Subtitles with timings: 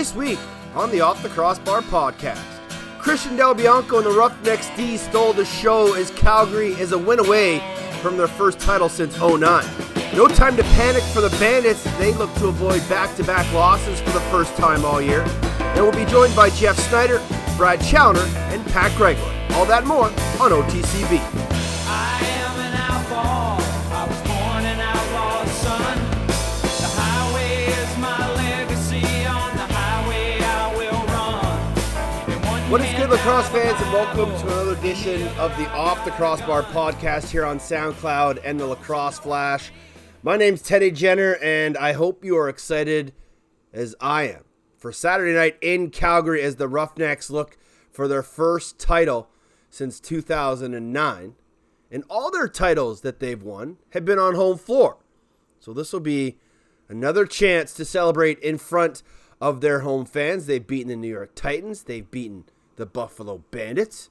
[0.00, 0.38] This week
[0.74, 2.42] on the Off the Crossbar podcast,
[3.00, 7.18] Christian Del Bianco and the Roughnecks D stole the show as Calgary is a win
[7.18, 7.58] away
[8.00, 9.38] from their first title since 09.
[10.14, 11.84] No time to panic for the Bandits.
[11.98, 15.20] They look to avoid back to back losses for the first time all year.
[15.60, 17.20] And we'll be joined by Jeff Snyder,
[17.58, 18.24] Brad Challoner,
[18.54, 19.50] and Pat Gregoire.
[19.50, 21.39] All that more on OTCB.
[32.70, 36.62] What is good, lacrosse fans, and welcome to another edition of the Off the Crossbar
[36.62, 39.72] podcast here on SoundCloud and the Lacrosse Flash.
[40.22, 43.12] My name's Teddy Jenner, and I hope you are excited
[43.72, 44.44] as I am
[44.78, 47.58] for Saturday night in Calgary as the Roughnecks look
[47.90, 49.28] for their first title
[49.68, 51.34] since 2009.
[51.90, 54.98] And all their titles that they've won have been on home floor.
[55.58, 56.38] So this will be
[56.88, 59.02] another chance to celebrate in front
[59.40, 60.46] of their home fans.
[60.46, 62.44] They've beaten the New York Titans, they've beaten
[62.80, 64.08] the Buffalo Bandits.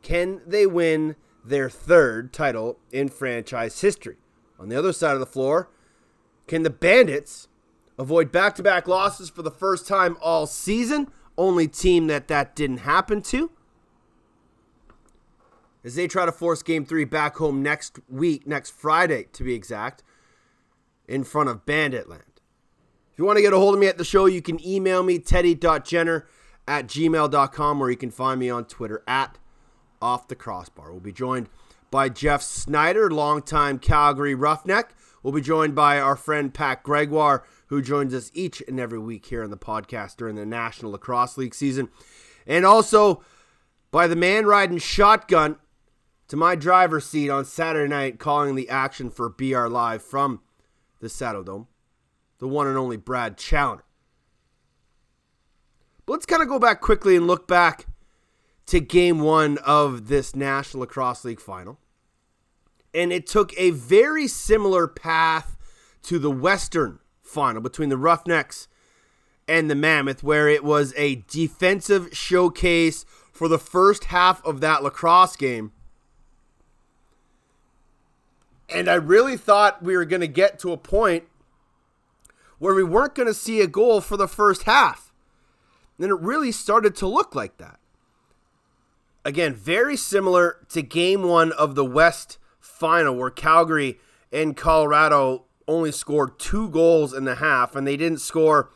[0.00, 4.16] Can they win their third title in franchise history?
[4.58, 5.68] On the other side of the floor,
[6.46, 7.48] can the Bandits
[7.98, 11.08] avoid back to back losses for the first time all season?
[11.36, 13.50] Only team that that didn't happen to.
[15.82, 19.54] As they try to force game three back home next week, next Friday to be
[19.54, 20.04] exact,
[21.08, 22.38] in front of Banditland.
[23.12, 25.02] If you want to get a hold of me at the show, you can email
[25.02, 26.26] me, teddy.jenner
[26.66, 29.38] at gmail.com, or you can find me on Twitter at
[30.00, 30.90] off the crossbar.
[30.90, 31.48] We'll be joined
[31.90, 34.94] by Jeff Snyder, longtime Calgary Roughneck.
[35.22, 39.26] We'll be joined by our friend Pat Gregoire, who joins us each and every week
[39.26, 41.88] here on the podcast during the National Lacrosse League season.
[42.46, 43.22] And also
[43.90, 45.56] by the man riding shotgun
[46.28, 50.40] to my driver's seat on Saturday night, calling the action for BR Live from
[51.00, 51.68] the Saddledome,
[52.38, 53.84] the one and only Brad Challoner.
[56.06, 57.86] But let's kind of go back quickly and look back
[58.66, 61.78] to game one of this National Lacrosse League final.
[62.92, 65.56] And it took a very similar path
[66.04, 68.68] to the Western final between the Roughnecks
[69.48, 74.82] and the Mammoth, where it was a defensive showcase for the first half of that
[74.82, 75.72] lacrosse game.
[78.68, 81.24] And I really thought we were going to get to a point
[82.58, 85.03] where we weren't going to see a goal for the first half.
[85.98, 87.78] Then it really started to look like that.
[89.24, 93.98] Again, very similar to game one of the West final, where Calgary
[94.32, 98.70] and Colorado only scored two goals in the half, and they didn't score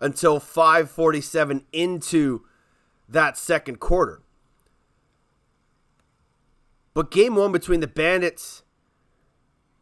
[0.00, 2.44] until 547 into
[3.08, 4.20] that second quarter.
[6.94, 8.62] But game one between the Bandits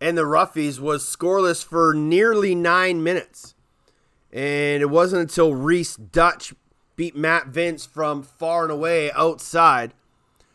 [0.00, 3.54] and the Roughies was scoreless for nearly nine minutes.
[4.32, 6.54] And it wasn't until Rhys Duch
[6.96, 9.94] beat Matt Vinc from far and away outside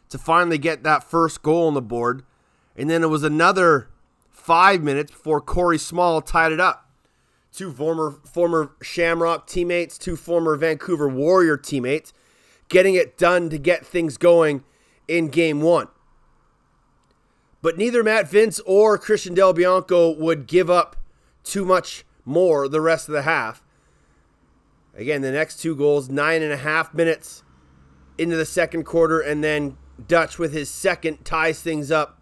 [0.09, 2.23] to finally get that first goal on the board.
[2.75, 3.89] And then it was another
[4.29, 6.89] five minutes before Corey Small tied it up.
[7.53, 12.13] Two former former Shamrock teammates, two former Vancouver Warrior teammates,
[12.69, 14.63] getting it done to get things going
[15.07, 15.87] in game one.
[17.61, 20.95] But neither Matt Vinc or Christian Del Bianco would give up
[21.43, 23.63] too much more the rest of the half.
[24.95, 27.43] Again, the next two goals, nine and a half minutes
[28.17, 32.21] into the second quarter, and then Duch with his second ties things up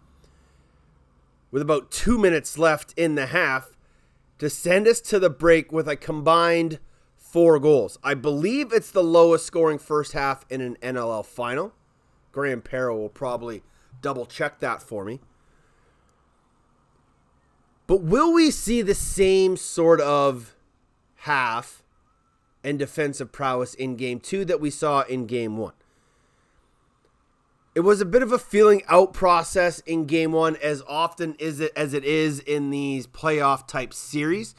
[1.50, 3.76] with about two minutes left in the half
[4.38, 6.78] to send us to the break with a combined
[7.16, 7.98] four goals.
[8.02, 11.72] I believe it's the lowest scoring first half in an NLL final.
[12.32, 13.62] Graham Perro will probably
[14.00, 15.20] double check that for me.
[17.86, 20.54] But will we see the same sort of
[21.16, 21.79] half
[22.62, 25.72] and defensive prowess in game two that we saw in game one?
[27.74, 31.60] It was a bit of a feeling out process in game one, as often is
[31.60, 34.54] it as it is in these playoff type series.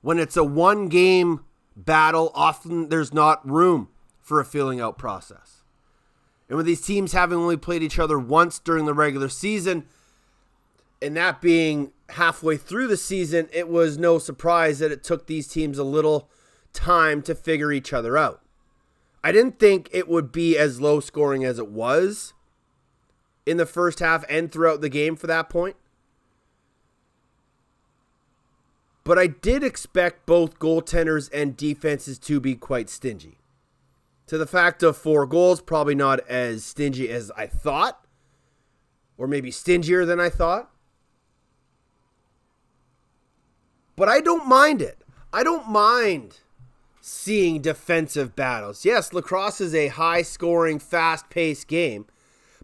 [0.00, 1.44] When it's a one game
[1.76, 3.88] battle, often there's not room
[4.20, 5.62] for a feeling out process.
[6.48, 9.84] And with these teams having only played each other once during the regular season,
[11.00, 15.46] and that being halfway through the season, it was no surprise that it took these
[15.46, 16.28] teams a little
[16.78, 18.40] time to figure each other out.
[19.24, 22.34] I didn't think it would be as low scoring as it was
[23.44, 25.74] in the first half and throughout the game for that point.
[29.02, 33.38] But I did expect both goaltenders and defenses to be quite stingy.
[34.28, 38.06] To the fact of four goals, probably not as stingy as I thought,
[39.16, 40.70] or maybe stingier than I thought.
[43.96, 44.98] But I don't mind it.
[45.32, 46.38] I don't mind
[47.08, 48.84] seeing defensive battles.
[48.84, 52.04] Yes, lacrosse is a high scoring, fast paced game,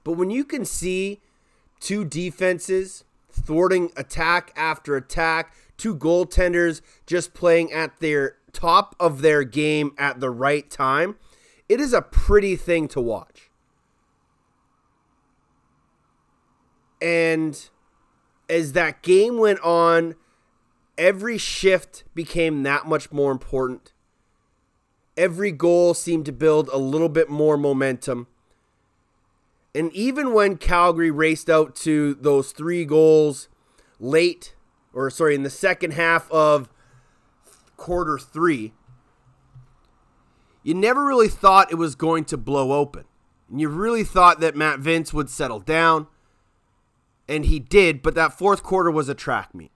[0.05, 1.21] but when you can see
[1.81, 9.45] two defenses thwarting attack after attack, two goaltenders just playing at their top of their
[9.45, 11.17] game at the right time,
[11.67, 13.51] it is a pretty thing to watch.
[17.01, 17.69] And
[18.49, 20.17] as that game went on,
[20.99, 23.94] every shift became that much more important.
[25.17, 28.27] Every goal seemed to build a little bit more momentum.
[29.75, 33.49] And even when Calgary raced out to those three goals
[33.99, 34.55] late,
[34.93, 36.69] or sorry, in the second half of
[37.77, 38.73] quarter three,
[40.63, 43.05] you never really thought it was going to blow open.
[43.51, 46.07] And you really thought that Matt Vinc would settle down.
[47.29, 49.71] And he did, but that fourth quarter was a track meet.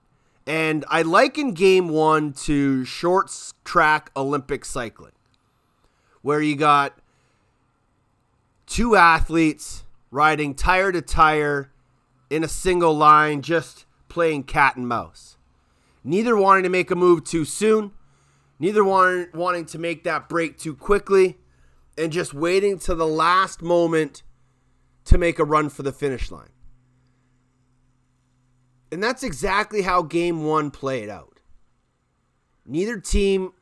[0.45, 3.31] And I liken game one to short
[3.63, 5.11] track Olympic cycling,
[6.21, 6.97] where you got
[8.65, 11.71] two athletes riding tire to tire
[12.29, 15.37] in a single line, just playing cat and mouse.
[16.03, 17.91] Neither wanting to make a move too soon,
[18.59, 21.37] neither wanting, wanting to make that break too quickly,
[21.97, 24.23] and just waiting to the last moment
[25.05, 26.49] to make a run for the finish line.
[28.91, 31.39] And that's exactly how game one played out.
[32.65, 33.53] Neither team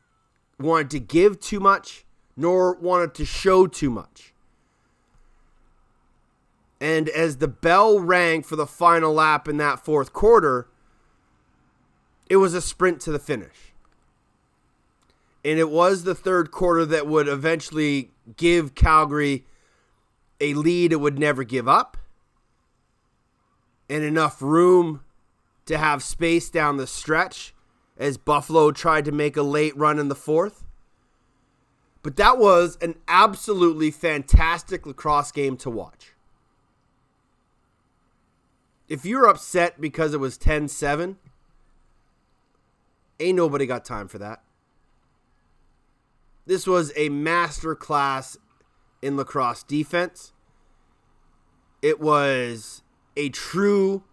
[0.59, 2.05] wanted to give too much,
[2.37, 4.33] nor wanted to show too much.
[6.79, 10.67] And as the bell rang for the final lap in that fourth quarter,
[12.29, 13.73] it was a sprint to the finish.
[15.43, 19.45] And it was the third quarter that would eventually give Calgary
[20.39, 21.97] a lead it would never give up
[23.89, 25.01] and enough room
[25.65, 27.53] to have space down the stretch
[27.97, 30.66] as Buffalo tried to make a late run in the fourth.
[32.03, 36.13] But that was an absolutely fantastic lacrosse game to watch.
[38.87, 41.17] If you're upset because it was 10 7,
[43.19, 44.41] ain't nobody got time for that.
[46.45, 48.37] This was a master class
[49.01, 50.31] in lacrosse defense.
[51.81, 52.83] It was
[53.17, 54.03] a true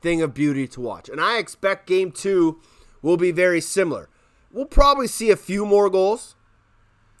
[0.00, 1.08] thing of beauty to watch.
[1.08, 2.58] And I expect game two
[3.02, 4.08] will be very similar.
[4.50, 6.36] We'll probably see a few more goals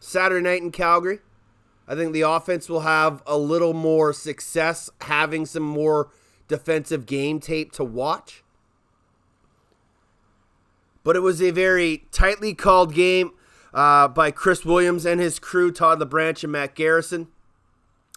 [0.06, 1.18] Saturday night in Calgary.
[1.88, 6.10] I think the offense will have a little more success having some more
[6.46, 8.44] defensive game tape to watch.
[11.02, 13.32] But it was a very tightly called game
[13.74, 17.26] uh, by Chris Williams and his crew, Todd LeBranch and Matt Garrison.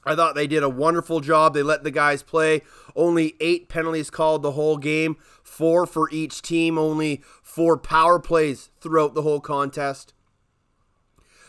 [0.06, 1.56] I thought they did a wonderful job.
[1.56, 2.62] They let the guys play.
[2.96, 8.70] Only eight penalties called the whole game, four for each team, only four power plays
[8.80, 10.14] throughout the whole contest.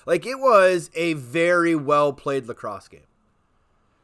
[0.07, 3.01] Like it was a very well played lacrosse game.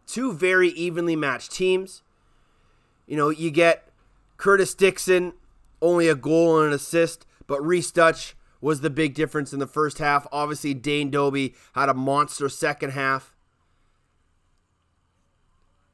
[0.06, 2.02] Two very evenly matched teams.
[3.06, 3.88] You know, you get
[4.37, 5.32] Curtis Dickson,
[5.81, 9.66] only a goal and an assist, but Rhys Duch was the big difference in the
[9.66, 10.26] first half.
[10.32, 13.34] Obviously, Dane Dobbie had a monster second half.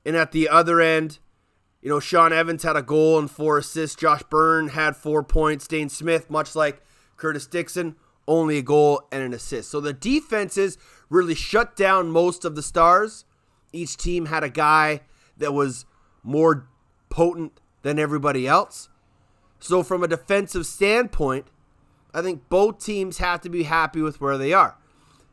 [0.04, 1.18] And at the other end,
[1.80, 3.96] you know, Shawn Evans had a goal and four assists.
[3.96, 5.66] Josh Byrne had four points.
[5.66, 6.80] Dhane Smith, much like
[7.16, 7.96] Curtis Dickson,
[8.26, 9.70] only a goal and an assist.
[9.70, 10.78] So the defenses
[11.08, 13.24] really shut down most of the stars.
[13.72, 15.00] Each team had a guy
[15.36, 15.84] that was
[16.22, 16.68] more
[17.10, 18.88] potent than everybody else.
[19.58, 21.46] So, from a defensive standpoint,
[22.12, 24.76] I think both teams have to be happy with where they are.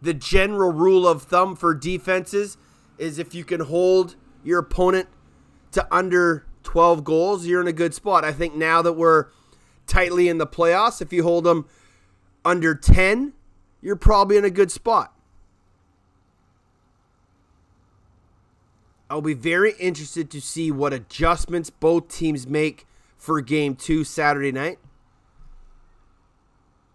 [0.02, 2.58] The general rule of thumb for defenses
[2.98, 5.08] is if you can hold your opponent
[5.72, 8.24] to under 12 goals, you're in a good spot.
[8.24, 9.28] I think now that we're
[9.88, 11.66] tightly in the playoffs, if you hold them
[12.46, 13.34] under 10,
[13.82, 15.14] you're probably in a good spot.
[19.10, 22.86] I'll be very interested to see what adjustments both teams make
[23.18, 24.78] for game two Saturday night.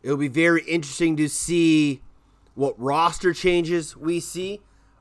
[0.02, 2.02] It'll be very interesting to see
[2.54, 4.60] what roster changes we see.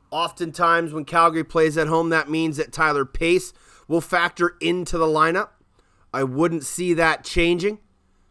[0.10, 3.54] Oftentimes, when Calgary plays at home, that means that Tyler Pace
[3.88, 5.50] will factor into the lineup.
[6.14, 7.80] I wouldn't see that changing.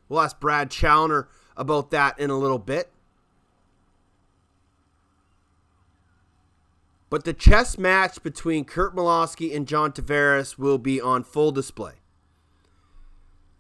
[0.09, 1.28] We'll ask Brad Challoner
[1.62, 2.90] about that in a little bit.
[7.09, 11.92] But the chess match between Curt Malawsky and John Tavares will be on full display.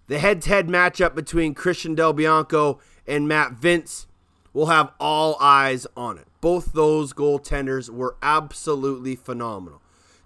[0.08, 4.06] The head to head matchup between Christian Del Bianco and Matt Vinc
[4.52, 6.26] will have all eyes on it.
[6.40, 9.80] Both those goaltenders were absolutely phenomenal.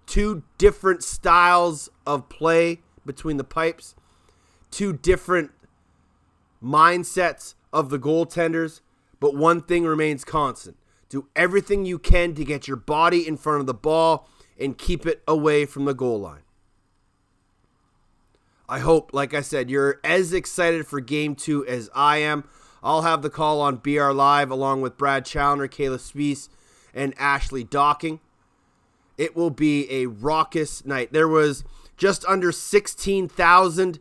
[0.07, 3.97] Two different styles of play between the pipes,
[4.71, 5.51] two different
[6.63, 8.81] mindsets of the goaltenders,
[9.21, 10.77] But one thing remains constant
[11.09, 14.29] do everything you can to get your body in front of the ball
[14.59, 16.43] and keep it away from the goal line.
[18.69, 22.43] I hope, like I said, you're as excited for game two as I am.
[22.83, 26.49] I'll have the call on BR Live along with Brad Challoner, Kayla Spies,
[26.93, 28.19] and Ashley Docking.
[29.17, 31.13] It will be a raucous night.
[31.13, 31.63] There was
[31.97, 34.01] just under 16,000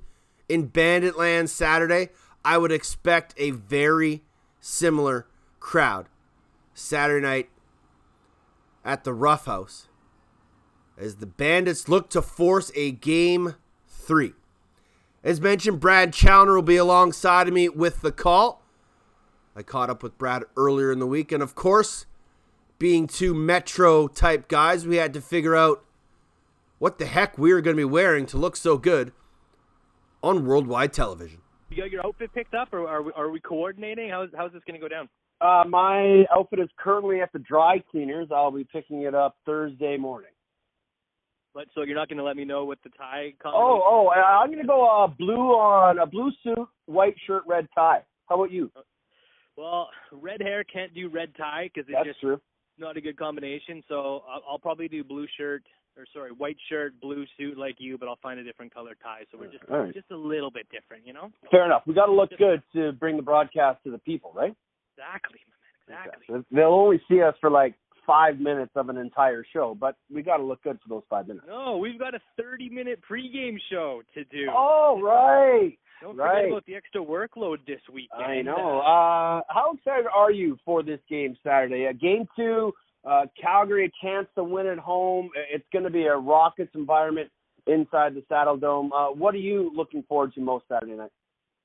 [0.50, 2.10] in Banditland Saturday.
[2.46, 4.22] I would expect a very
[4.60, 5.25] similar
[5.60, 6.08] crowd
[6.75, 7.50] Saturday night
[8.86, 9.88] at the Rough House
[10.96, 13.56] as the Bandits look to force a game
[13.88, 14.34] three.
[15.24, 18.62] As mentioned, Brad Challoner will be alongside of me with the call.
[19.56, 22.06] I caught up with Brad earlier in the week, and of course,
[22.78, 25.84] being two Metro type guys, we had to figure out
[26.78, 29.14] what the heck we were going to be wearing to look so good
[30.22, 31.42] on worldwide television.
[31.75, 34.10] You got your outfit picked up, or are we, are we coordinating?
[34.10, 35.10] How's how's this going to go down?
[35.41, 38.29] Uh, my outfit is currently at the dry cleaners.
[38.34, 40.29] I'll be picking it up Thursday morning.
[41.53, 43.34] But so you're not going to let me know what the tie.
[43.44, 47.67] Oh, oh, uh, I'm gonna go uh, blue on a blue suit, white shirt, red
[47.75, 48.03] tie.
[48.29, 48.72] How about you?
[49.58, 52.39] Well, red hair can't do red tie because it's That's just true.
[52.77, 53.84] not a good combination.
[53.89, 55.63] So I'll, I'll probably do blue shirt
[55.98, 59.24] or sorry, white shirt, blue suit like you, but I'll find a different color tie.
[59.32, 59.94] So we're just right.
[59.94, 61.32] just a little bit different, you know?
[61.52, 61.84] Fair enough.
[61.88, 64.56] We got to look good to bring the broadcast to the people, right?
[64.98, 65.40] Exactly.
[65.88, 66.44] Exactly.
[66.52, 67.75] They'll only see us for like
[68.06, 71.28] five minutes of an entire show, but we got to look good for those five
[71.28, 71.46] minutes.
[71.48, 74.48] No, we've got a 30 minute pregame show to do.
[74.52, 75.78] Oh, right.
[76.02, 76.44] Don't right.
[76.44, 78.24] forget about the extra workload this weekend.
[78.24, 78.80] I know.
[78.80, 81.88] Uh, how excited are you for this game Saturday?
[81.88, 82.74] Uh, game two,
[83.06, 85.30] uh, Calgary, a chance to win at home.
[85.52, 87.30] It's going to be a raucous environment
[87.68, 88.90] inside the Saddledome.
[88.94, 91.12] Uh, what are you looking forward to most Saturday night?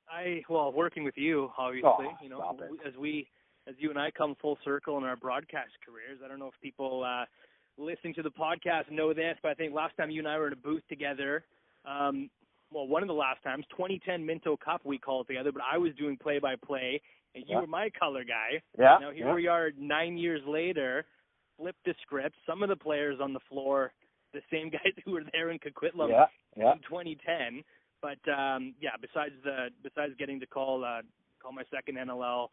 [0.08, 3.28] I well, working with you, obviously, Oh, you know, as we
[3.68, 6.18] as you and I come full circle in our broadcast careers.
[6.24, 7.24] I don't know if people uh
[7.78, 10.48] listening to the podcast know this, but I think last time you and I were
[10.48, 11.44] in a booth together,
[11.84, 12.28] um
[12.72, 15.92] well, one of the last times, 2010 Minto Cup we called together, but I was
[15.96, 17.00] doing play by play
[17.34, 17.60] and you Yeah.
[17.60, 18.60] were my color guy.
[18.78, 18.98] Yeah.
[19.00, 19.34] Now here yeah.
[19.34, 21.04] we are 9 years later,
[21.60, 22.36] flip the script.
[22.46, 23.92] Some of the players on the floor,
[24.32, 26.26] the same guys who were there in Coquitlam Yeah.
[26.56, 26.72] Yeah.
[26.72, 27.62] in 2010.
[28.02, 31.02] But um, yeah, besides the besides getting to call uh,
[31.42, 32.48] call my second NLL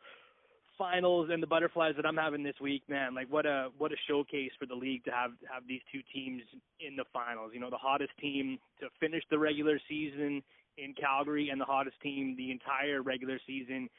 [0.78, 3.96] finals and the butterflies that I'm having this week, man, like what a what a
[4.08, 6.44] showcase for the league to have have these two teams
[6.86, 7.52] in the finals.
[7.54, 10.44] You know, the hottest team to finish the regular season
[10.78, 13.90] in Calgary and the hottest team the entire regular season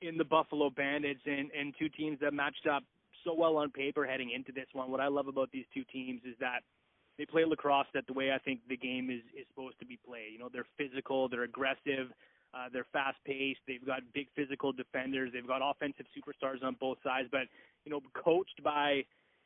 [0.00, 2.82] in the Buffalo Bandits and and two teams that matched up
[3.24, 4.90] so well on paper heading into this one.
[4.90, 6.60] What I love about these two teams is that
[7.18, 9.98] they play lacrosse that the way I think the game is is supposed to be
[10.06, 10.32] played.
[10.32, 12.10] You know, they're physical, they're aggressive,
[12.54, 13.60] uh, they're fast paced.
[13.66, 15.30] They've got big physical defenders.
[15.32, 17.28] They've got offensive superstars on both sides.
[17.30, 17.46] But
[17.84, 19.04] you know, coached by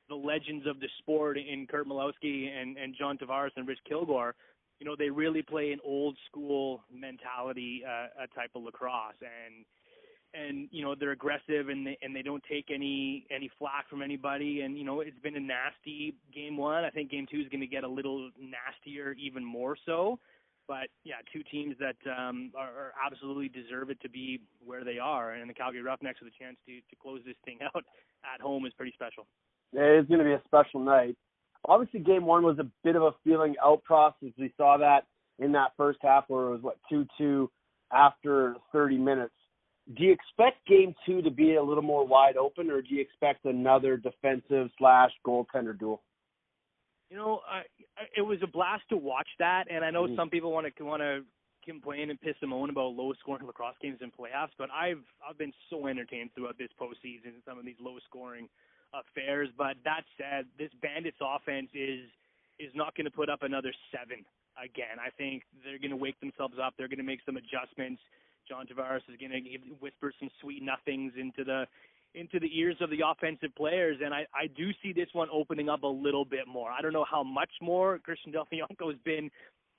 [0.08, 4.32] the legends of the sport in Curt Malawsky and and John Tavares and Rich Kilgour.
[4.80, 9.64] You know, they really play an old school mentality uh, a type of lacrosse and
[10.34, 14.02] and you know they're aggressive and they and they don't take any any flack from
[14.02, 17.48] anybody and you know it's been a nasty game one i think game two is
[17.48, 20.18] going to get a little nastier even more so
[20.66, 24.98] but yeah two teams that um are, are absolutely deserve it to be where they
[24.98, 27.84] are and the calgary roughnecks with a chance to to close this thing out
[28.34, 29.26] at home is pretty special
[29.72, 31.16] It is going to be a special night.
[31.64, 34.30] Obviously, game one was a bit of a feeling out process.
[34.38, 35.04] We saw that
[35.38, 37.50] in that first half where it was, what, 2 2
[37.92, 39.34] after 30 minutes.
[39.94, 43.00] Do you expect game two to be a little more wide open, or do you
[43.00, 46.02] expect another defensive slash goaltender duel?
[47.10, 47.62] You know, I,
[48.14, 50.16] it was a blast to watch that, and I know Mhm.
[50.16, 51.24] some people want to want to
[51.64, 55.38] complain and piss and moan about low scoring lacrosse games in playoffs, but I've I've
[55.38, 58.48] been so entertained throughout this postseason in some of these low scoring
[58.92, 59.48] affairs.
[59.56, 62.10] But that said, this Bandits offense is
[62.58, 64.24] is not going to put up another seven
[64.62, 64.98] again.
[65.00, 66.74] I think they're going to wake themselves up.
[66.76, 68.02] They're going to make some adjustments.
[68.48, 71.66] John Tavares is going to whisper some sweet nothings into the
[72.14, 75.68] into the ears of the offensive players, and I, I do see this one opening
[75.68, 76.70] up a little bit more.
[76.70, 77.98] I don't know how much more.
[77.98, 79.30] Christian Del Bianco has been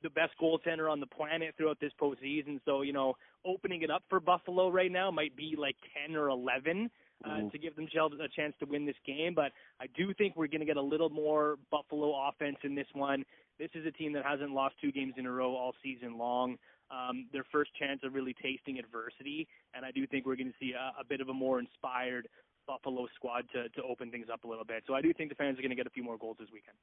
[0.03, 4.03] the best goaltender on the planet throughout this postseason, so you know opening it up
[4.09, 6.89] for Buffalo right now might be like ten or eleven.
[7.25, 7.51] Uh, Mhm.
[7.51, 10.61] to give themselves a chance to win this game, but I do think we're going
[10.61, 13.25] to get a little more Buffalo offense in this one.
[13.57, 16.57] This is a team that hasn't lost two games in a row all season long
[16.91, 19.47] um, their first chance of really tasting adversity.
[19.73, 22.27] And I do think we're going to see a, a bit of a more inspired
[22.67, 24.83] Buffalo squad to, to open things up a little bit.
[24.87, 26.49] So I do think the fans are going to get a few more goals this
[26.53, 26.77] weekend.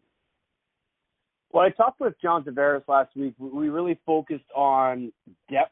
[1.52, 3.34] Well, I talked with John Tavares last week.
[3.38, 5.12] We really focused on
[5.50, 5.70] depth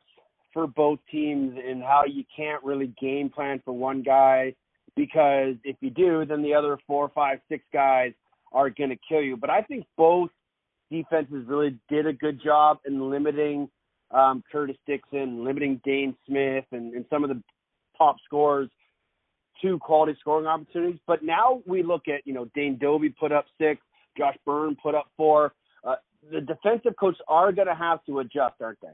[0.52, 4.54] for both teams and how you can't really game plan for one guy
[4.96, 8.12] because if you do, then the other four, five, six guys
[8.52, 9.36] are going to kill you.
[9.36, 10.30] But I think both
[10.90, 13.68] defenses really did a good job in limiting
[14.14, 17.42] um, Curtis Dickson, limiting Dhane Smith, and, and some of the
[17.98, 18.70] top scorers
[19.62, 21.00] to quality scoring opportunities.
[21.06, 23.80] But now we look at, you know, Dane Dobbie put up six,
[24.16, 25.54] Josh Byrne put up four.
[25.82, 25.96] Uh,
[26.32, 28.88] the defensive coaches are going to have to adjust, aren't they?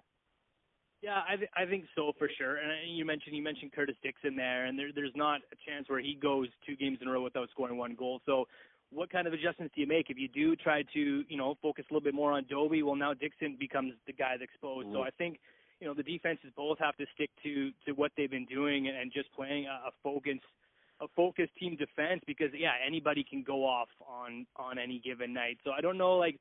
[1.03, 2.57] Yeah, I th- I think so for sure.
[2.57, 6.01] And you mentioned you mentioned Curtis Dickson there, and there there's not a chance where
[6.01, 8.21] he goes two games in a row without scoring one goal.
[8.27, 8.47] So,
[8.93, 11.85] what kind of adjustments do you make if you do try to you know focus
[11.91, 12.83] a little bit more on Dobbie?
[12.83, 14.89] Well, now Dickson becomes the guy that's exposed.
[14.89, 14.97] Mm-hmm.
[14.97, 15.39] So I think
[15.81, 18.97] you know the defenses both have to stick to to what they've been doing and,
[18.97, 20.39] and just playing a, a focus
[21.01, 25.59] a focused team defense because yeah anybody can go off on on any given night.
[25.65, 26.39] So I don't know like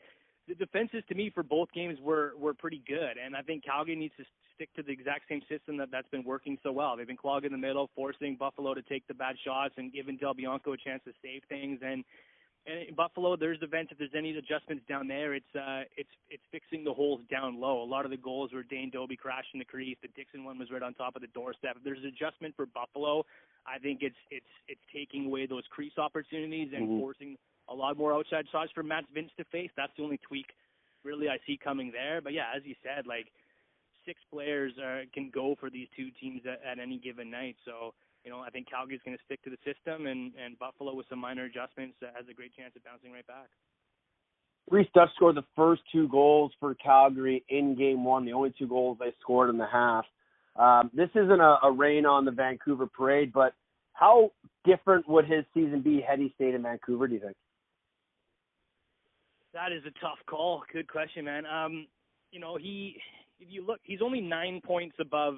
[0.48, 3.96] the defenses to me for both games were were pretty good, and I think Calgary
[3.96, 4.26] needs to
[4.56, 6.98] stick to the exact same system that that's been working so well.
[6.98, 10.34] They've been clogging the middle, forcing Buffalo to take the bad shots, and giving Del
[10.34, 11.80] Bianco a chance to save things.
[11.82, 12.04] And
[12.66, 13.92] and in Buffalo, there's events.
[13.92, 17.82] If there's any adjustments down there, it's uh, it's it's fixing the holes down low.
[17.82, 19.98] A lot of the goals were Dane Dobbie crashing the crease.
[20.02, 21.78] The Dickson one was right on top of the doorstep.
[21.78, 23.26] If there's an adjustment for Buffalo,
[23.66, 27.00] I think it's it's it's taking away those crease opportunities and mm-hmm.
[27.00, 27.38] forcing
[27.70, 29.72] a lot more outside shots for Matt Vinc to face.
[29.78, 30.48] That's the only tweak
[31.04, 32.22] really I see coming there.
[32.22, 33.28] But yeah, as you said, like
[34.06, 37.56] six players uh, can go for these two teams at, at any given night.
[37.66, 40.94] So you know, I think Calgary's going to stick to the system, and and Buffalo
[40.94, 43.48] with some minor adjustments uh, has a great chance of bouncing right back.
[44.70, 48.68] Rhys Duch scored the first two goals for Calgary in Game One, the only two
[48.68, 50.06] goals they scored in the half.
[50.56, 53.54] Um, this isn't a, a rain on the Vancouver parade, but
[53.94, 54.32] how
[54.66, 57.08] different would his season be had he stayed in Vancouver?
[57.08, 57.36] Do you think?
[59.54, 60.64] That is a tough call.
[60.72, 61.46] Good question, man.
[61.46, 61.88] Um,
[62.32, 62.98] you know, he
[63.40, 65.36] if you look, he's only nine points above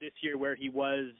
[0.00, 1.10] this year where he was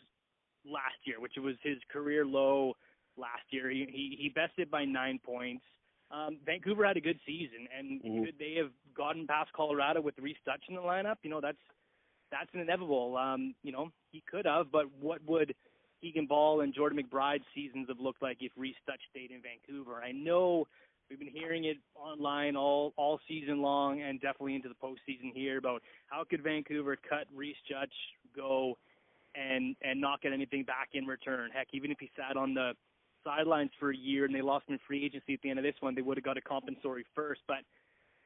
[0.65, 2.75] last year, which was his career low
[3.17, 3.71] last year.
[3.71, 5.65] He he, he bested by nine points.
[6.11, 8.25] Um, Vancouver had a good season, and mm-hmm.
[8.25, 11.17] could they have gotten past Colorado with Rhys Duch in the lineup?
[11.23, 11.59] You know, that's
[12.31, 13.17] that's an inevitable.
[13.17, 15.55] Um, you know, he could have, but what would
[16.01, 20.03] Keegan Ball and Jordan McBride's seasons have looked like if Rhys Duch stayed in Vancouver?
[20.03, 20.67] I know
[21.09, 25.59] we've been hearing it online all all season long, and definitely into the postseason here
[25.59, 27.93] about how could Vancouver cut Rhys Duch
[28.37, 28.77] go
[29.35, 31.51] and and not get anything back in return.
[31.53, 32.73] Heck, even if he sat on the
[33.25, 35.65] sidelines for a year and they lost him in free agency at the end of
[35.65, 37.41] this one, they would have got a compensatory first.
[37.47, 37.59] But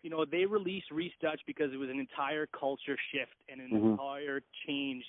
[0.03, 3.71] you know, they released Rhys Duch because it was an entire culture shift and an
[3.71, 3.90] mm-hmm.
[3.92, 5.05] entire change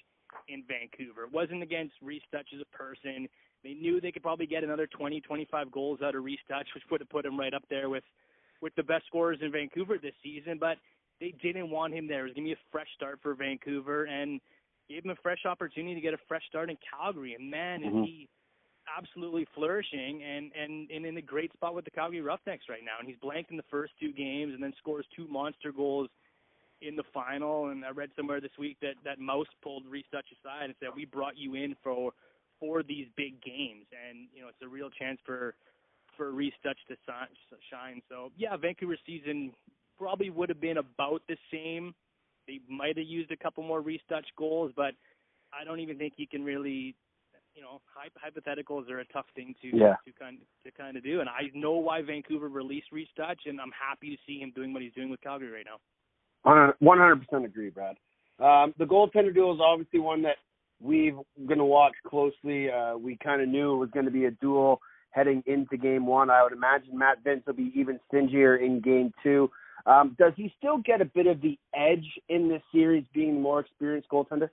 [0.47, 1.23] in Vancouver.
[1.23, 3.27] It wasn't against Rhys Duch as a person.
[3.63, 6.83] They knew they could probably get another 20, 25 goals out of Rhys Duch, which
[6.91, 8.03] would have put him right up there with
[8.59, 10.57] with the best scorers in Vancouver this season.
[10.59, 10.77] But
[11.19, 12.21] they didn't want him there.
[12.21, 14.39] It was gonna be a fresh start for Vancouver, and
[14.89, 17.33] gave him a fresh opportunity to get a fresh start in Calgary.
[17.33, 17.99] And man, mm-hmm.
[17.99, 18.29] is he
[18.97, 22.99] absolutely flourishing and, and and in a great spot with the Calgary Roughnecks right now.
[22.99, 26.09] And he's blanked in the first two games and then scores two monster goals
[26.81, 27.69] in the final.
[27.69, 30.89] And I read somewhere this week that that Mouse pulled Rhys Duch aside and said,
[30.95, 32.13] "We brought you in for
[32.59, 35.55] for these big games, and you know it's a real chance for
[36.15, 36.95] for Rhys Duch to
[37.69, 39.51] shine." So yeah, Vancouver season
[39.97, 41.93] probably would have been about the same
[42.47, 44.93] they might have used a couple more Rhys Duch goals, but
[45.53, 46.95] I don't even think you can really,
[47.55, 49.95] you know, hypotheticals are a tough thing to yeah.
[50.05, 51.19] to kind to kind of do.
[51.19, 54.73] And I know why Vancouver released Rhys Duch, and I'm happy to see him doing
[54.73, 55.79] what he's doing with Calgary right now.
[56.45, 57.97] 100% agree, Brad.
[58.39, 60.37] Um, the goaltender duel is obviously one that
[60.79, 61.13] we're
[61.47, 62.69] going to watch closely.
[62.71, 64.79] Uh, we kind of knew it was going to be a duel
[65.11, 66.29] heading into game one.
[66.29, 69.49] I would imagine Matt Vinc will be even stingier in game two.
[69.87, 73.39] Um, does he still get a bit of the edge in this series, being the
[73.39, 74.49] more experienced goaltender?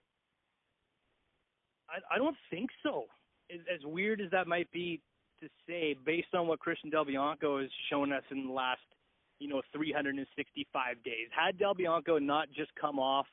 [1.90, 3.06] I, I don't think so.
[3.52, 5.00] As, as weird as that might be
[5.40, 8.80] to say, based on what Christian Del Bianco has shown us in the last,
[9.40, 13.26] you know, 365 days, had Del Bianco not just come off,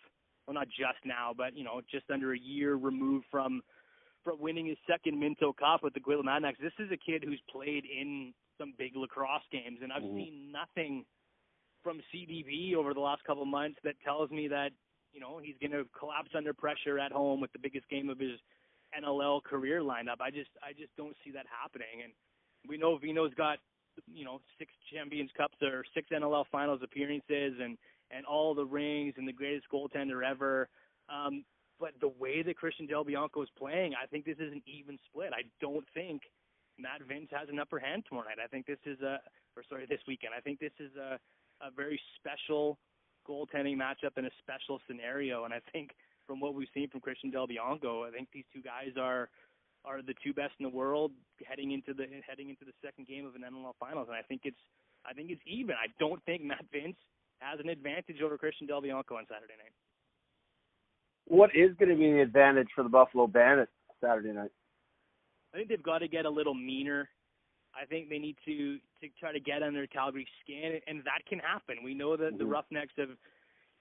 [0.47, 3.61] well, not just now, but you know, just under a year removed from
[4.23, 7.85] from winning his second Minto Cup with the Guillemets, this is a kid who's played
[7.85, 10.17] in some big lacrosse games, and I've mm-hmm.
[10.17, 11.05] seen nothing
[11.83, 14.71] from CDB over the last couple months that tells me that
[15.13, 18.19] you know he's going to collapse under pressure at home with the biggest game of
[18.19, 18.39] his
[18.97, 20.21] NLL career lineup.
[20.21, 22.03] I just I just don't see that happening.
[22.03, 22.13] And
[22.67, 23.57] we know Vino's got
[24.11, 27.77] you know six Champions Cups or six NLL Finals appearances and
[28.11, 30.67] and all the rings and the greatest goaltender ever.
[31.09, 31.43] Um,
[31.79, 34.99] but the way that Christian Del Bianco is playing, I think this is an even
[35.09, 35.31] split.
[35.33, 36.21] I don't think
[36.77, 38.43] Matt Vinc has an upper hand tomorrow night.
[38.43, 39.17] I think this is a,
[39.57, 40.33] or sorry, this weekend.
[40.37, 41.17] I think this is a,
[41.61, 42.77] a very special
[43.27, 45.45] goaltending matchup in a special scenario.
[45.45, 45.91] And I think
[46.27, 49.29] from what we've seen from Christian Del Bianco, I think these two guys are
[49.83, 51.11] are the two best in the world
[51.43, 54.41] heading into the heading into the second game of an NLL Finals, and I think
[54.43, 54.59] it's
[55.05, 55.75] I think it's even.
[55.75, 56.95] I don't think Matt Vinc
[57.39, 59.73] has an advantage over Christian Del Bianco on Saturday night.
[61.25, 64.51] What is going to be the advantage for the Buffalo Bandits Saturday night?
[65.53, 67.09] I think they've got to get a little meaner.
[67.79, 71.39] I think they need to to try to get under Calgary's skin, and that can
[71.39, 71.83] happen.
[71.83, 72.51] We know that the Mhm.
[72.51, 73.17] Roughnecks have,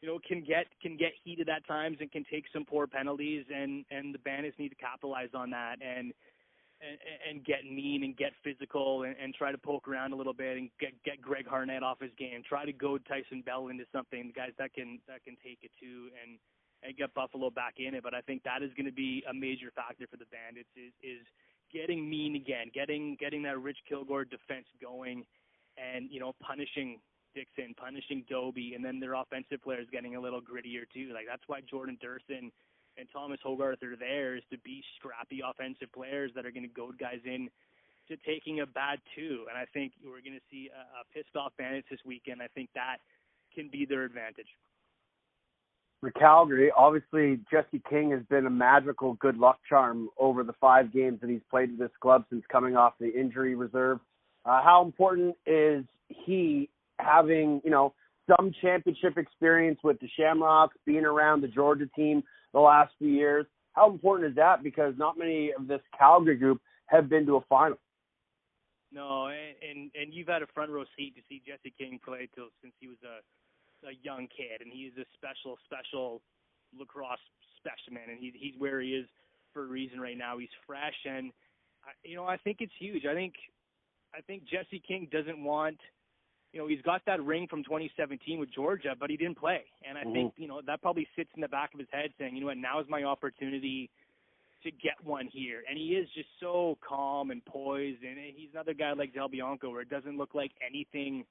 [0.00, 3.46] you know, can get can get heated at times and can take some poor penalties,
[3.50, 6.14] and and the Bandits need to capitalize on that and
[6.80, 6.98] and,
[7.28, 10.56] and get mean and get physical and, and try to poke around a little bit
[10.56, 12.42] and get get Greg Harnett off his game.
[12.42, 16.10] Try to goad Tyson Bell into something, guys that can that can take it too,
[16.22, 16.38] and
[16.82, 18.02] and get Buffalo back in it.
[18.02, 20.92] But I think that is going to be a major factor for the Bandits is
[21.02, 21.26] is
[21.72, 25.24] getting mean again, getting getting that Rich Kilgour defense going,
[25.76, 27.00] and you know punishing
[27.34, 31.12] Dickson, punishing Dobbie, and then their offensive players getting a little grittier too.
[31.14, 32.50] Like that's why Jordan Durston
[32.98, 36.74] and Thomas Hoggarth are there is to be scrappy offensive players that are going to
[36.74, 37.48] goad guys in
[38.08, 39.46] to taking a bad two.
[39.48, 42.42] And I think we're going to see a, a pissed off Bandits this weekend.
[42.42, 42.98] I think that
[43.54, 44.50] can be their advantage.
[46.00, 50.92] For Calgary, obviously Jesse King has been a magical good luck charm over the five
[50.94, 54.00] games that he's played with this club since coming off the injury reserve.
[54.46, 57.92] Uh, how important is he having, you know,
[58.34, 62.22] some championship experience with the Shamrocks, being around the Georgia team
[62.54, 63.44] the last few years?
[63.74, 64.62] How important is that?
[64.62, 67.78] Because not many of this Calgary group have been to a final.
[68.92, 72.28] No, and, and and you've had a front row seat to see Jesse King play
[72.34, 73.20] till since he was a
[73.84, 76.22] a young kid, and he's a special, special
[76.78, 77.22] lacrosse
[77.58, 79.06] specimen, and he, he's where he is
[79.52, 80.38] for a reason right now.
[80.38, 81.32] He's fresh, and
[81.84, 83.04] I, you know I think it's huge.
[83.06, 83.34] I think
[84.14, 85.78] I think Jesse King doesn't want.
[86.52, 89.62] You know, he's got that ring from 2017 with Georgia, but he didn't play.
[89.88, 90.42] And I think, mm-hmm.
[90.42, 92.56] you know, that probably sits in the back of his head saying, you know what,
[92.56, 93.88] now is my opportunity
[94.64, 95.62] to get one here.
[95.68, 98.02] And he is just so calm and poised.
[98.02, 101.24] And he's another guy like Del Bianco where it doesn't look like anything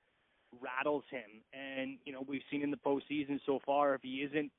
[0.62, 1.44] rattles him.
[1.54, 4.52] And, you know, we've seen in the postseason so far, if he isn't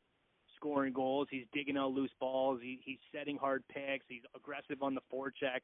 [0.57, 4.95] scoring goals, he's digging out loose balls, he, he's setting hard picks, he's aggressive on
[4.95, 5.61] the forecheck.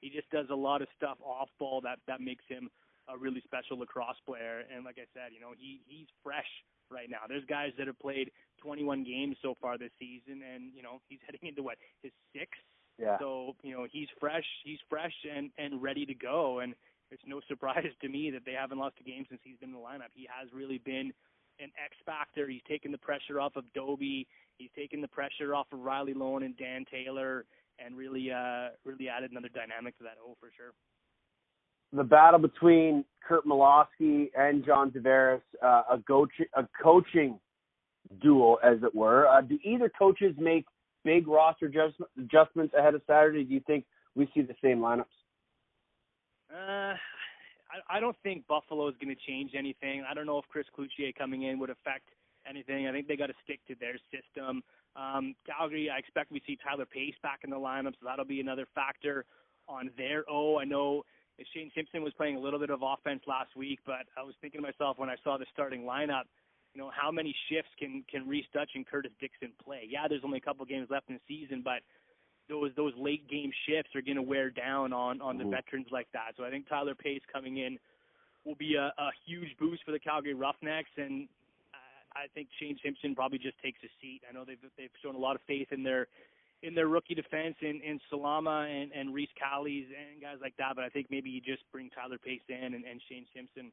[0.00, 2.68] He just does a lot of stuff off ball that, that makes him
[3.08, 4.62] a really special lacrosse player.
[4.74, 6.48] And like I said, you know, he, he's fresh
[6.90, 7.28] right now.
[7.28, 8.30] There's guys that have played
[8.62, 12.60] 21 games so far this season, and, you know, he's heading into what, his sixth?
[12.98, 13.18] Yeah.
[13.18, 16.60] So, you know, he's fresh, he's fresh and, and ready to go.
[16.60, 16.74] And,
[17.12, 19.74] it's no surprise to me that they haven't lost a game since he's been in
[19.74, 20.10] the lineup.
[20.14, 21.12] He has really been
[21.58, 22.48] an X factor.
[22.48, 24.26] He's taken the pressure off of Dobbie.
[24.56, 27.44] He's taken the pressure off of Riley Loewen and Dan Taylor,
[27.84, 30.72] and really, uh, really added another dynamic to that O for sure.
[31.92, 37.38] the battle between Curt Malawsky and John Tavares, uh, a, coach, a coaching
[38.22, 39.26] duel, as it were.
[39.26, 40.66] Uh, do either coaches make
[41.04, 43.44] big roster adjust, adjustments ahead of Saturday?
[43.44, 45.04] Do you think we see the same lineups?
[46.52, 46.94] Uh,
[47.70, 50.04] I, I don't think Buffalo is going to change anything.
[50.08, 52.08] I don't know if Chris Cloutier coming in would affect
[52.48, 52.88] anything.
[52.88, 54.62] I think they got to stick to their system.
[54.96, 58.40] Um, Calgary, I expect we see Tyler Pace back in the lineup, so that'll be
[58.40, 59.24] another factor
[59.68, 60.58] on their O.
[60.58, 61.04] I know
[61.54, 64.60] Shane Simpson was playing a little bit of offense last week, but I was thinking
[64.60, 66.24] to myself when I saw the starting lineup,
[66.74, 69.86] you know, how many shifts can can Rhys Duch and Curtis Dickson play?
[69.88, 71.82] Yeah, there's only a couple games left in the season, but
[72.50, 75.52] those those late game shifts are going to wear down on on the Mhm.
[75.52, 76.36] veterans like that.
[76.36, 77.78] So I think Tyler Pace coming in
[78.44, 81.28] will be a, a huge boost for the Calgary Roughnecks, and
[81.72, 84.22] I I think Shane Simpson probably just takes a seat.
[84.28, 86.08] I know they've they've shown a lot of faith in their
[86.62, 90.74] in their rookie defense in in Salama and and Reese Callies and guys like that,
[90.74, 93.72] but I think maybe you just bring Tyler Pace in and, and Shane Simpson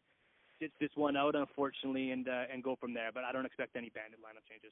[0.59, 3.11] sits this one out unfortunately and uh, and go from there.
[3.13, 4.71] But I don't expect any bandit lineup changes.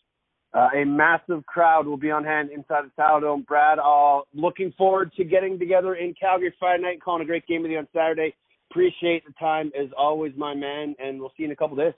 [0.56, 3.46] Uh, a massive crowd will be on hand inside the Saddledome.
[3.46, 7.63] Brad, uh, looking forward to getting together in Calgary Friday night, calling a great game
[7.63, 8.34] with you on Saturday.
[8.72, 11.94] Appreciate the time as always, my man, and we'll see you in a couple days.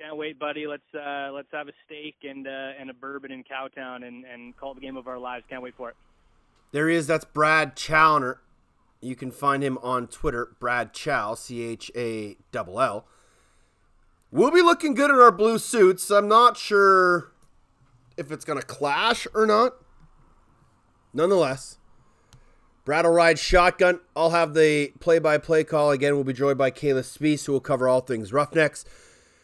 [0.00, 0.66] Can't wait, buddy.
[0.68, 4.56] Let's uh, let's have a steak and uh, and a bourbon in Cowtown and and
[4.56, 5.44] call the game of our lives.
[5.48, 5.96] Can't wait for it.
[6.70, 7.08] There he is.
[7.08, 8.40] That's Brad Challoner.
[9.00, 13.06] You can find him on Twitter, Brad Chow, C H A L L.
[14.30, 16.10] We'll be looking good in our blue suits.
[16.10, 17.31] I'm not sure
[18.16, 19.74] if it's going to clash or not.
[21.14, 21.78] Nonetheless,
[22.84, 24.00] Brad will ride shotgun.
[24.16, 25.90] I'll have the play by play call.
[25.90, 28.84] Again, we'll be joined by Kayla Spees, who will cover all things Roughnecks.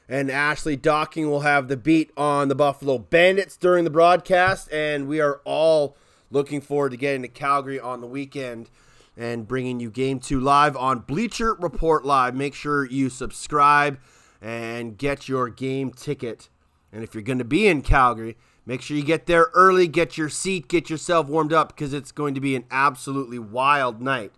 [0.09, 4.72] And Ashley Docking will have the beat on the Buffalo Bandits during the broadcast.
[4.72, 5.96] And we are all
[6.31, 8.70] looking forward to getting to Calgary on the weekend
[9.16, 12.35] and bringing you Game 2 live on Bleacher Report Live.
[12.35, 13.98] Make sure you subscribe
[14.40, 16.48] and get your game ticket.
[16.92, 18.37] And if you're going to be in Calgary,
[18.68, 22.12] Make sure you get there early, get your seat, get yourself warmed up because it's
[22.12, 24.31] going to be an absolutely wild night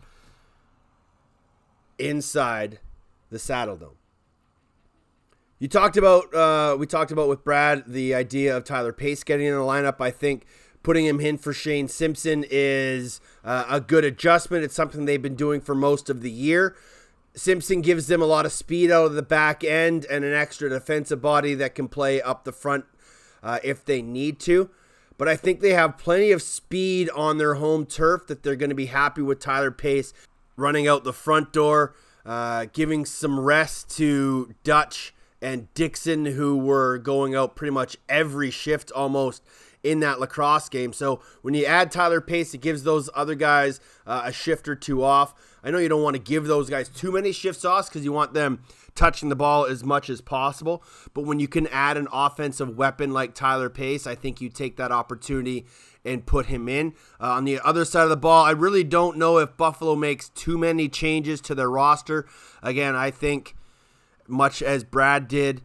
[1.99, 2.79] inside
[3.31, 3.97] the Saddledome.
[5.59, 9.47] You talked about uh, we talked about with Brad the idea of Tyler Pace getting
[9.47, 10.01] in the lineup.
[10.01, 10.47] I think
[10.85, 14.63] putting him in for Shane Simpson is uh, a good adjustment.
[14.63, 16.77] It's something they've been doing for most of the year.
[17.35, 20.69] Simpson gives them a lot of speed out of the back end and an extra
[20.69, 22.85] defensive body that can play up the front
[23.43, 24.71] uh, if they need to.
[25.19, 28.71] But I think they have plenty of speed on their home turf that they're going
[28.71, 30.15] to be happy with Tyler Pace
[30.57, 36.99] running out the front door, uh, giving some rest to Duch and Dickson, who were
[36.99, 39.43] going out pretty much every shift almost
[39.83, 40.93] in that lacrosse game.
[40.93, 44.75] So when you add Tyler Pace, it gives those other guys uh, a shift or
[44.75, 45.35] two off.
[45.63, 48.13] I know you don't want to give those guys too many shifts off because you
[48.13, 48.63] want them
[48.95, 50.83] touching the ball as much as possible.
[51.15, 54.77] But when you can add an offensive weapon like Tyler Pace, I think you take
[54.77, 55.67] that opportunity
[56.05, 56.95] and put him in.
[57.21, 60.31] Uh, on the other side of the ball, I really don't know if Buffalo makes
[60.31, 62.27] too many changes to their roster.
[62.63, 63.55] Again, I think
[64.27, 65.61] much as Brad did,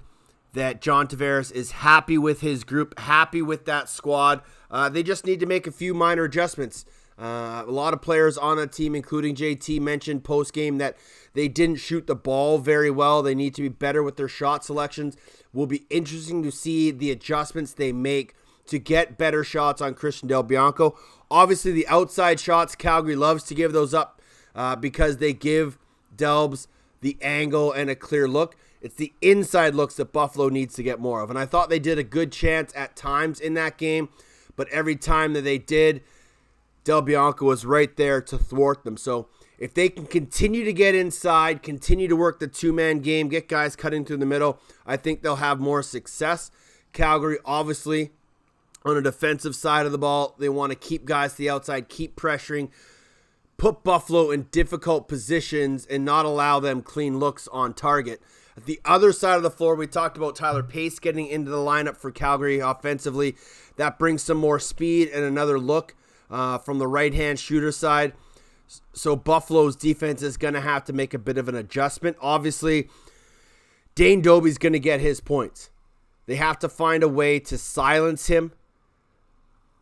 [0.56, 4.42] that John Tavares is happy with his group, happy with that squad.
[4.72, 6.86] Uh, they just need to make a few minor adjustments.
[7.18, 10.98] Uh, a lot of players on that team, including JT, mentioned post game that
[11.34, 13.22] they didn't shoot the ball very well.
[13.22, 15.16] They need to be better with their shot selections.
[15.54, 18.36] Will be interesting to see the adjustments they make
[18.68, 20.98] to get better shots on Christian Del Bianco.
[21.30, 24.22] Obviously, the outside shots, Calgary loves to give those up
[24.54, 25.78] uh, because they give
[26.16, 26.68] Delbs
[27.02, 28.56] the angle and a clear look.
[28.86, 31.32] It's the inside looks that Buffalo needs to get more of.
[31.32, 34.10] And I thought they did a good chance at times in that game,
[34.56, 36.04] but every time that they did,
[36.84, 38.96] Del Bianco was right there to thwart them.
[38.96, 43.28] So if they can continue to get inside, continue to work the two man game,
[43.28, 46.52] get guys cutting through the middle, I think they'll have more success.
[46.94, 48.12] Calgary, obviously,
[48.86, 51.90] on a defensive side of the ball, they want to keep guys to the outside,
[51.90, 52.70] keep pressuring,
[53.58, 58.22] put Buffalo in difficult positions, and not allow them clean looks on target.
[58.64, 61.98] The other side of the floor, we talked about Tyler Pace getting into the lineup
[61.98, 63.36] for Calgary offensively.
[63.76, 65.96] That brings some more speed and another look
[66.30, 68.14] uh, from the right hand shooter side.
[68.94, 72.16] So Buffalo's defense is going to have to make a bit of an adjustment.
[72.22, 72.90] Obviously,
[73.94, 75.70] Dane Dobbie's going to get his points.
[76.26, 78.54] They have to find a way to silence him,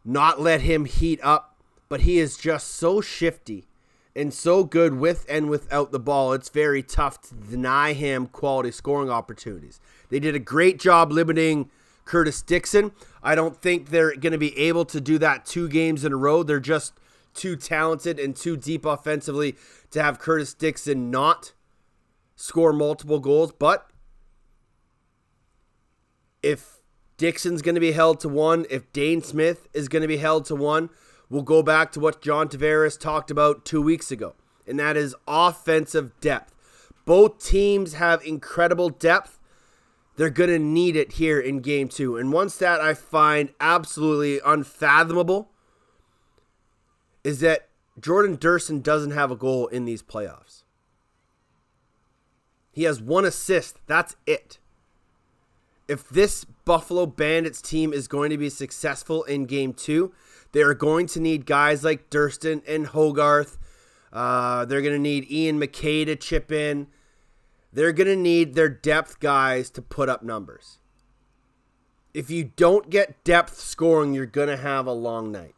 [0.03, 1.57] not let him heat up,
[1.89, 3.67] but he is just so shifty
[4.15, 6.33] and so good with and without the ball.
[6.33, 9.79] It's very tough to deny him quality scoring opportunities.
[10.09, 11.69] They did a great job limiting
[12.05, 12.91] Curtis Dickson.
[13.23, 16.17] I don't think they're going to be able to do that two games in a
[16.17, 16.43] row.
[16.43, 16.93] They're just
[17.33, 19.55] too talented and too deep offensively
[19.91, 21.53] to have Curtis Dickson not
[22.35, 23.51] score multiple goals.
[23.51, 23.89] But
[26.43, 26.79] if
[27.17, 30.45] Dickson's going to be held to one, if Dhane Smith is going to be held
[30.45, 30.89] to one,
[31.33, 34.35] we'll go back to what John Tavares talked about two weeks ago,
[34.67, 36.53] and that is offensive depth.
[37.05, 39.39] Both teams have incredible depth.
[40.15, 42.17] They're going to need it here in game two.
[42.17, 45.49] And one stat I find absolutely unfathomable
[47.23, 47.67] is that
[47.99, 50.63] Jordan Durston doesn't have a goal in these playoffs.
[52.71, 53.79] He has one assist.
[53.87, 54.59] That's it.
[55.87, 60.13] If this Buffalo Bandits team is going to be successful in game two,
[60.53, 63.57] they are going to need guys like Durston and Hoggarth.
[64.13, 66.87] Uh, they're going to need Ian MacKay to chip in.
[67.73, 70.77] They're going to need their depth guys to put up numbers.
[72.13, 75.55] If you don't get depth scoring, you're going to have a long night.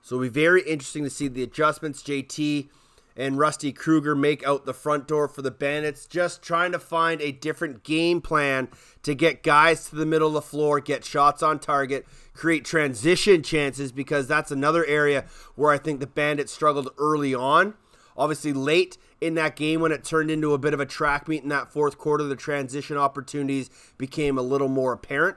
[0.00, 2.70] So it'll be very interesting to see the adjustments JT
[3.16, 7.20] and Rusty Kruger make out the front door for the Bandits, just trying to find
[7.20, 8.68] a different game plan
[9.02, 13.42] to get guys to the middle of the floor, get shots on target, create transition
[13.42, 17.74] chances, because that's another area where I think the Bandits struggled early on.
[18.16, 21.42] Obviously, late in that game when it turned into a bit of a track meet
[21.42, 25.36] in that fourth quarter, the transition opportunities became a little more apparent.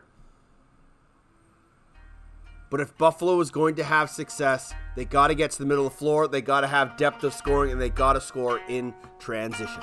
[2.73, 5.86] But if Buffalo is going to have success, they got to get to the middle
[5.86, 8.62] of the floor, they got to have depth of scoring, and they got to score
[8.67, 9.79] in transition.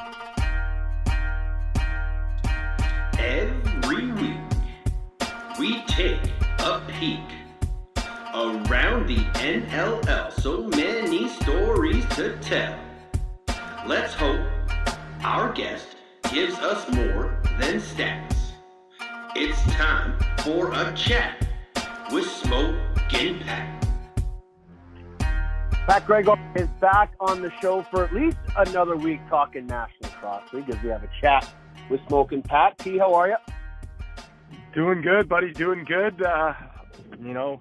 [3.16, 4.40] Every week,
[5.56, 6.18] we take
[6.58, 7.20] a peek
[8.34, 10.32] around the NLL.
[10.32, 12.76] So many stories to tell.
[13.86, 14.44] Let's hope
[15.22, 15.94] our guest
[16.32, 18.50] gives us more than stats.
[19.36, 21.46] It's time for a chat
[22.12, 22.74] with Smoke
[23.12, 23.86] and Pat.
[25.86, 30.52] Pat Gregoire is back on the show for at least another week talking National Lacrosse
[30.52, 31.52] League as we have a chat
[31.88, 32.78] with Smoke and Pat.
[32.78, 33.36] T, how are you?
[34.74, 35.52] Doing good, buddy.
[35.52, 36.22] Doing good.
[36.22, 36.52] Uh,
[37.20, 37.60] you know,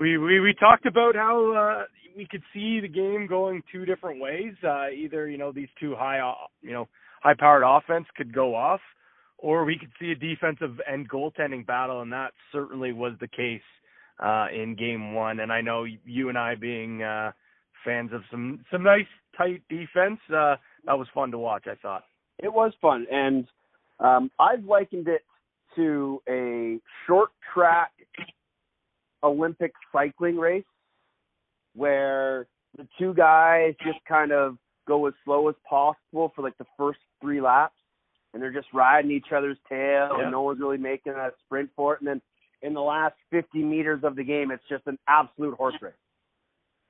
[0.00, 1.84] we we we talked about how uh,
[2.16, 4.54] we could see the game going two different ways.
[4.62, 6.88] Uh, either you know these two high uh, you know
[7.22, 8.80] high powered offense could go off,
[9.38, 13.60] or we could see a defensive and goaltending battle, and that certainly was the case
[14.18, 15.40] uh, in Game One.
[15.40, 17.32] And I know you and I being uh,
[17.84, 21.64] fans of some some nice tight defense, uh, that was fun to watch.
[21.66, 22.04] I thought
[22.38, 23.46] it was fun, and
[24.00, 25.22] um, I've likened it
[25.76, 27.92] to a short track
[29.22, 30.64] Olympic cycling race
[31.74, 32.46] where
[32.76, 34.56] the two guys just kind of
[34.88, 37.74] go as slow as possible for like the first three laps
[38.36, 40.22] and they're just riding each other's tail Yeah.
[40.24, 42.20] and no one's really making a sprint for it and then
[42.60, 45.94] in the last 50 meters of the game it's just an absolute horse race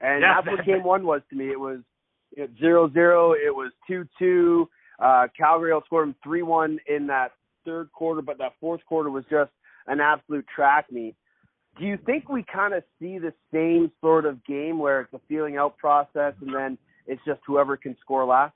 [0.00, 0.34] and Yeah.
[0.34, 1.78] that's what game one was to me it was
[2.36, 7.06] you know, zero zero it was two two uh calgary outscored them three one in
[7.06, 7.30] that
[7.64, 9.52] third quarter but that fourth quarter was just
[9.86, 11.14] an absolute track meet
[11.78, 15.20] do you think we kind of see the same sort of game where it's a
[15.28, 18.54] feeling out process and then it's just whoever can score last?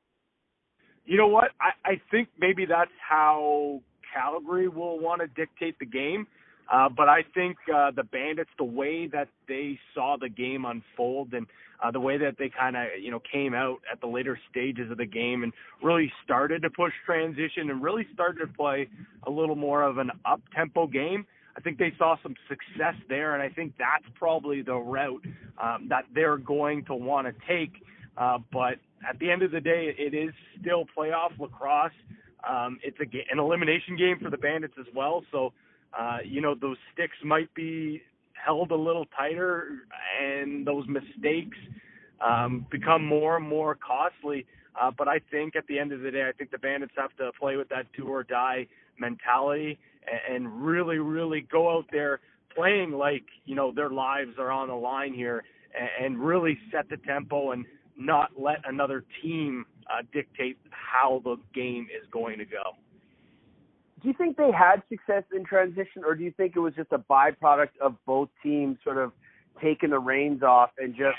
[1.10, 1.50] You know what?
[1.60, 3.80] I, I think maybe that's how
[4.14, 6.28] Calgary will want to dictate the game.
[6.72, 11.34] Uh, but I think uh, the Bandits, the way that they saw the game unfold
[11.34, 11.48] and
[11.82, 14.88] uh, the way that they kind of, you know, came out at the later stages
[14.88, 18.88] of the game and really started to push transition and really started to play
[19.24, 21.26] a little more of an up-tempo game.
[21.56, 25.24] I think they saw some success there, and I think that's probably the route
[25.60, 27.82] um, that they're going to want to take.
[28.16, 28.76] Uh, but
[29.08, 31.92] at the end of the day, it is still playoff lacrosse.
[32.48, 35.24] Um, it's a an elimination game for the Bandits as well.
[35.30, 35.52] So,
[35.98, 39.82] uh, you know, those sticks might be held a little tighter,
[40.22, 41.56] and those mistakes
[42.26, 44.46] um, become more and more costly.
[44.80, 47.14] Uh, but I think at the end of the day, I think the Bandits have
[47.16, 48.66] to play with that do or die
[48.98, 52.20] mentality and, and really, really go out there
[52.54, 55.44] playing like you know their lives are on the line here,
[55.78, 57.64] and, and really set the tempo and
[58.00, 62.74] not let another team uh, dictate how the game is going to go.
[64.02, 66.90] Do you think they had success in transition, or do you think it was just
[66.92, 69.12] a byproduct of both teams sort of
[69.62, 71.18] taking the reins off and just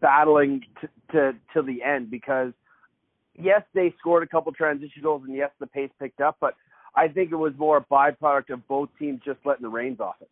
[0.00, 2.10] battling to to, to the end?
[2.10, 2.52] Because
[3.36, 6.54] yes, they scored a couple transition goals, and yes, the pace picked up, but
[6.94, 10.14] I think it was more a byproduct of both teams just letting the reins off
[10.20, 10.30] it.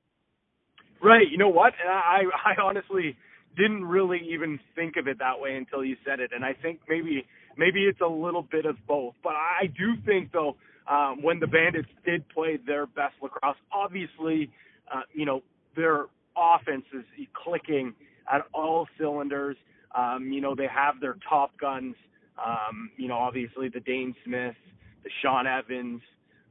[1.02, 1.28] Right.
[1.28, 1.72] You know what?
[1.82, 3.16] And I I honestly
[3.56, 6.80] didn't really even think of it that way until you said it, and I think
[6.88, 9.14] maybe maybe it's a little bit of both.
[9.22, 10.56] But I do think though,
[10.90, 14.50] um, when the Bandits did play their best lacrosse, obviously,
[14.92, 15.42] uh, you know
[15.76, 17.04] their offense is
[17.44, 17.94] clicking
[18.32, 19.56] at all cylinders.
[19.94, 21.94] Um, you know they have their top guns.
[22.42, 24.56] Um, you know obviously the Dhane Smith,
[25.04, 26.00] the Shawn Evans,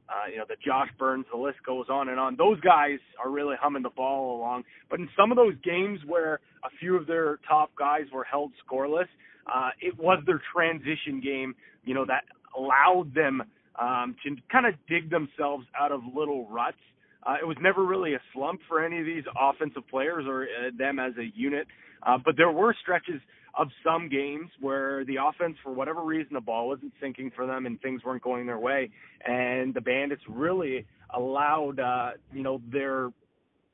[0.08, 2.36] uh, you know, the Josh Byrnes, the list goes on and on.
[2.36, 4.64] Those guys are really humming the ball along.
[4.90, 8.52] But in some of those games where a few of their top guys were held
[8.66, 9.08] scoreless,
[9.52, 12.24] uh, it was their transition game, you know, that
[12.56, 13.42] allowed them
[13.80, 16.76] um, to kind of dig themselves out of little ruts.
[17.24, 20.70] Uh, it was never really a slump for any of these offensive players or uh,
[20.76, 21.66] them as a unit.
[22.04, 23.20] Uh, but there were stretches
[23.58, 27.66] of some games where the offense, for whatever reason, the ball wasn't sinking for them
[27.66, 28.90] and things weren't going their way,
[29.26, 33.10] and the Bandits really allowed, uh, you know, their,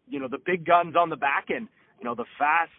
[0.09, 2.71] you know, the big guns on the back end, you know, the fast,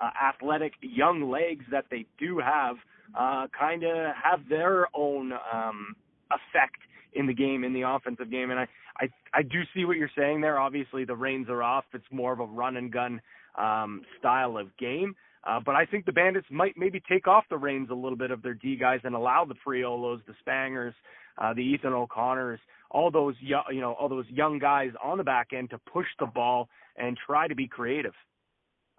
[0.00, 2.76] uh, athletic young legs that they do have,
[3.18, 5.94] uh, kind of have their own um,
[6.30, 6.78] effect
[7.12, 8.66] in the game, in the offensive game, and I,
[8.98, 10.58] I, I do see what you're saying there.
[10.58, 11.84] Obviously, the reins are off.
[11.92, 13.20] It's more of a run and gun
[13.56, 15.14] um, style of game.
[15.46, 18.30] Uh, but I think the Bandits might maybe take off the reins a little bit
[18.30, 20.94] of their D guys and allow the Priolos, the Spangers,
[21.38, 22.60] uh, the Ethan O'Connors,
[22.90, 26.06] all those yo- you know all those young guys on the back end to push
[26.18, 28.14] the ball and try to be creative.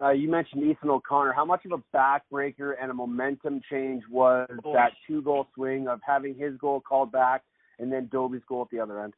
[0.02, 1.32] Uh, you mentioned Ethan O'Connor.
[1.32, 4.72] How much of a backbreaker and a momentum change was Oh.
[4.74, 7.42] that two goal swing of having his goal called back
[7.78, 9.14] and then Dobbie's goal at the other end?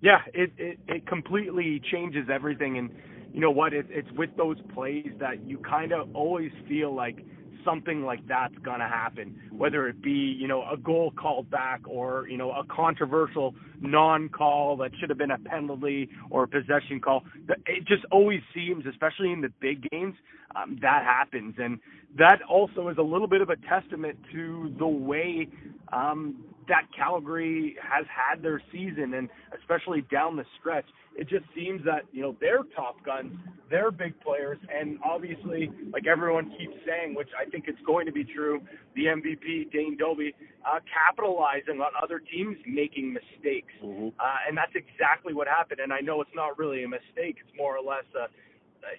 [0.00, 2.90] Yeah, it it, it completely changes everything, and
[3.32, 3.72] you know what?
[3.72, 7.24] It, it's with those plays that you kind of always feel like
[7.64, 12.28] something like that's gonna happen, whether it be you know a goal called back or
[12.28, 17.22] you know a controversial non-call that should have been a penalty or a possession call.
[17.66, 20.14] It just always seems, especially in the big games,
[20.56, 21.78] um, that happens, and
[22.16, 25.48] that also is a little bit of a testament to the way
[25.92, 26.36] um,
[26.68, 30.86] that Calgary has had their season, and especially down the stretch,
[31.16, 33.32] it just seems that you know their top guns,
[33.70, 38.12] their big players, and obviously, like everyone keeps saying, which I think it's going to
[38.12, 38.60] be true,
[38.96, 40.34] the MVP Dane Dobbie
[40.64, 44.12] uh, capitalizing on other teams making mistakes, Mhm.
[44.18, 45.80] uh, and that's exactly what happened.
[45.80, 48.28] And I know it's not really a mistake; it's more or less a, uh,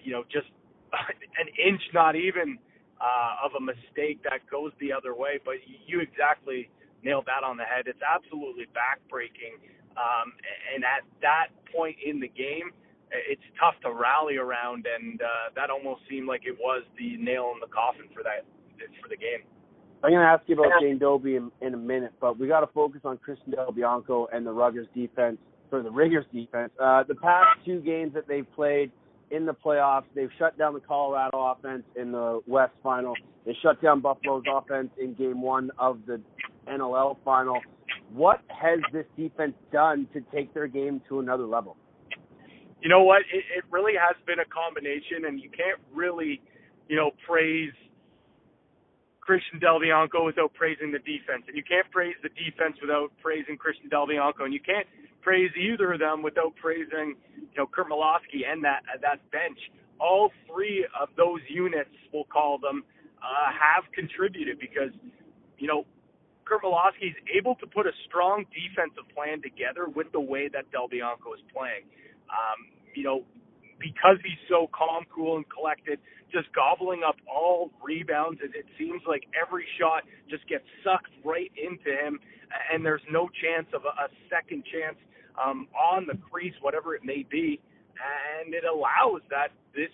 [0.02, 0.48] you know, just
[0.92, 2.58] an inch, not even,
[3.00, 5.38] uh, of a mistake that goes the other way.
[5.44, 5.56] But
[5.86, 6.70] you exactly
[7.06, 7.86] nailed that on the head.
[7.86, 9.62] It's absolutely backbreaking.
[9.94, 10.34] Um,
[10.74, 12.74] and at that point in the game,
[13.14, 17.52] it's tough to rally around, and uh, that almost seemed like it was the nail
[17.54, 18.42] in the coffin for that
[19.00, 19.46] for the game.
[20.02, 22.60] I'm going to ask you about Dane Dobbie in, in a minute, but we got
[22.60, 25.38] to focus on Christian Del Bianco and the Ruggers defense,
[25.72, 26.70] or the Riggers defense.
[26.78, 28.90] Uh, the past two games that they've played
[29.30, 33.14] in the playoffs, they've shut down the Colorado offense in the West final.
[33.46, 36.20] They shut down Buffalo's offense in game one of the
[36.70, 37.58] NLL final.
[38.12, 41.76] What has this defense done to take their game to another level?
[42.82, 43.22] You know what?
[43.32, 46.40] It, it really has been a combination, and you can't really,
[46.88, 47.72] you know, praise
[49.20, 53.56] Christian Del Bianco without praising the defense, and you can't praise the defense without praising
[53.56, 54.86] Christian Del Bianco, and you can't
[55.20, 59.58] praise either of them without praising, you know, Curt Malawsky and that uh, that bench.
[59.98, 62.84] All three of those units, we'll call them,
[63.18, 64.94] uh, have contributed because,
[65.58, 65.84] you know,
[66.46, 66.62] Curt
[67.02, 71.34] is able to put a strong defensive plan together with the way that Del Bianco
[71.34, 71.84] is playing.
[72.30, 73.22] Um, you know,
[73.78, 75.98] because he's so calm, cool, and collected,
[76.32, 78.40] just gobbling up all rebounds.
[78.42, 82.18] It, it seems like every shot just gets sucked right into him,
[82.72, 84.96] and there's no chance of a, a second chance
[85.36, 87.60] um, on the crease, whatever it may be.
[87.96, 89.92] And it allows that this,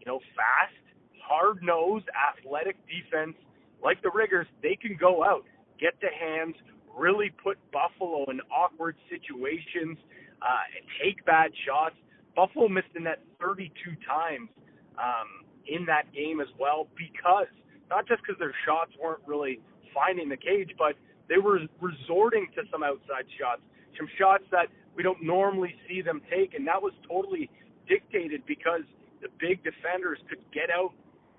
[0.00, 0.78] you know, fast,
[1.20, 3.36] hard-nosed, athletic defense
[3.82, 5.42] like the Riggers, they can go out,
[5.82, 6.54] get the hands,
[6.96, 9.98] really put Buffalo in awkward situations,
[10.40, 10.62] uh,
[11.02, 11.96] take bad shots.
[12.36, 13.74] Buffalo missed the net 32
[14.06, 14.48] times
[14.96, 17.50] um, in that game as well because
[17.90, 19.58] not just because their shots weren't really
[19.92, 20.94] finding the cage, but
[21.28, 23.60] they were resorting to some outside shots,
[23.98, 27.50] some shots that we don't normally see them take, and that was totally
[27.88, 28.82] dictated because
[29.20, 30.92] the big defenders could get out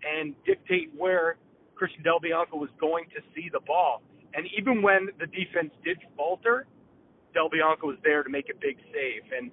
[0.03, 1.37] and dictate where
[1.75, 4.01] Christian Del Bianco was going to see the ball.
[4.34, 6.65] And even when the defense did falter,
[7.34, 9.25] Del Bianco was there to make a big save.
[9.31, 9.51] And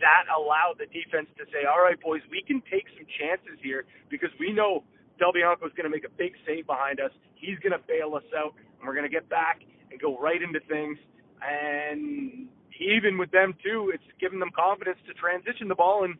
[0.00, 3.84] that allowed the defense to say, all right, boys, we can take some chances here
[4.08, 4.84] because we know
[5.18, 7.12] Del Bianco is going to make a big save behind us.
[7.34, 10.40] He's going to bail us out, and we're going to get back and go right
[10.40, 10.98] into things.
[11.40, 12.48] And
[12.80, 16.16] even with them, too, it's given them confidence to transition the ball and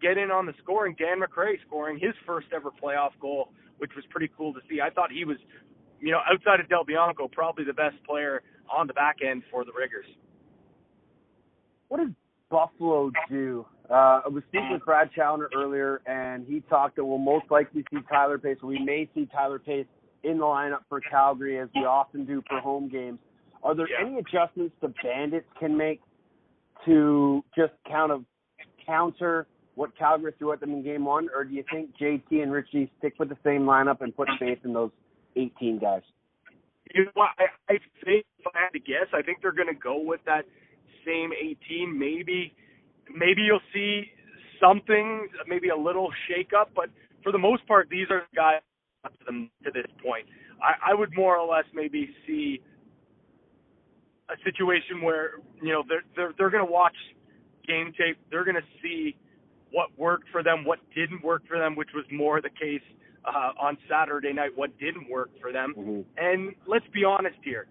[0.00, 0.96] get in on the scoring.
[0.98, 4.80] Dan McRae scoring his first ever playoff goal, which was pretty cool to see.
[4.80, 5.38] I thought he was,
[6.02, 9.64] you know, outside of Del Bianco, probably the best player on the back end for
[9.64, 10.06] the Riggers.
[11.88, 12.10] What does
[12.50, 13.64] Buffalo do?
[13.88, 17.84] Uh, I was speaking with Brad Challoner earlier, and he talked that we'll most likely
[17.92, 18.56] see Tyler Pace.
[18.62, 19.86] We may see Tyler Pace
[20.24, 23.18] in the lineup for Calgary, as we often do for home games.
[23.62, 24.06] Are there Yeah.
[24.06, 26.00] any adjustments the Bandits can make
[26.84, 28.24] to just kind of
[28.84, 32.52] counter what Calgary threw at them in Game One, or do you think JT and
[32.52, 34.90] Richie stick with the same lineup and put faith in those
[35.36, 36.02] 18 guys?
[36.94, 37.22] You know?
[37.22, 40.20] I, I think if I had to guess, I think they're going to go with
[40.26, 40.44] that
[41.06, 41.98] same 18.
[41.98, 42.54] Maybe,
[43.14, 44.04] maybe you'll see
[44.60, 46.90] something, maybe a little shake up, but
[47.22, 48.60] for the most part, these are the guys
[49.04, 50.26] up to them to this point.
[50.62, 52.60] I, I would more or less maybe see
[54.30, 56.94] a situation where you know they're they're they're going to watch
[57.66, 58.16] game tape.
[58.30, 59.16] They're going to see
[59.72, 62.82] what worked for them, what didn't work for them, which was more the case
[63.24, 64.50] uh, on Saturday night.
[64.54, 66.00] What didn't work for them, Mm-hmm.
[66.16, 67.66] and let's be honest here.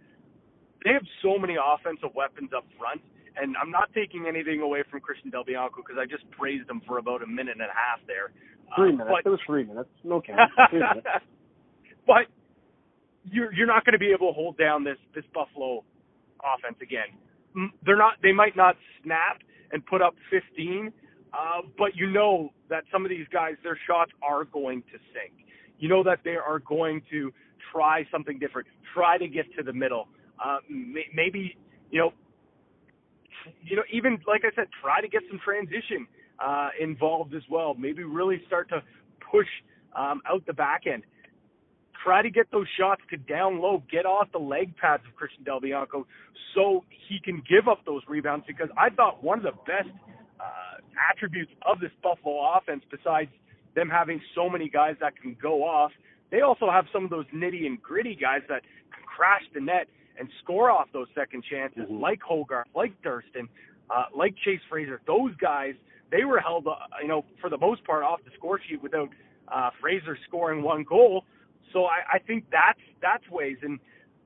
[0.84, 3.02] They have so many offensive weapons up front,
[3.38, 6.82] and I'm not taking anything away from Christian Del Bianco because I just praised him
[6.88, 8.32] for about a minute and a half there.
[8.76, 9.10] Three Uh, minutes.
[9.12, 9.90] but- it was three minutes.
[10.04, 10.40] No count.
[10.72, 11.08] Three minutes.
[12.08, 12.26] but
[13.26, 15.84] you're you're not going to be able to hold down this this Buffalo
[16.42, 17.14] offense again.
[17.86, 18.14] They're not.
[18.24, 19.38] They might not snap
[19.72, 20.92] and put up 15,
[21.34, 25.46] uh, but you know that some of these guys, their shots are going to sink.
[25.80, 27.32] You know that they are going to
[27.72, 30.08] try something different, try to get to the middle.
[30.44, 31.58] Uh, may, maybe
[31.90, 32.14] you know,
[33.64, 36.08] you know, even like I said, try to get some transition
[36.40, 37.74] uh, involved as well.
[37.74, 38.84] Maybe really start to
[39.32, 39.48] push
[39.96, 41.04] um, out the back end
[42.04, 45.44] try to get those shots to down low, get off the leg pads of Christian
[45.44, 46.08] Del Bianco
[46.56, 49.90] so he can give up those rebounds because I thought one of the best
[50.40, 53.30] uh, attributes of this Buffalo offense, besides
[53.76, 55.92] them having so many guys that can go off,
[56.30, 58.62] they also have some of those nitty and gritty guys that
[58.94, 59.88] can crash the net
[60.18, 62.00] and score off those second chances, Mhm.
[62.00, 63.48] like Hoggarth, like Durston,
[63.90, 65.02] uh, like Chase Fraser.
[65.06, 65.76] Those guys,
[66.10, 69.10] they were held, uh, you know, for the most part, off the score sheet without
[69.48, 71.26] uh, Fraser scoring one goal.
[71.74, 73.80] So I, I think that's that's ways, and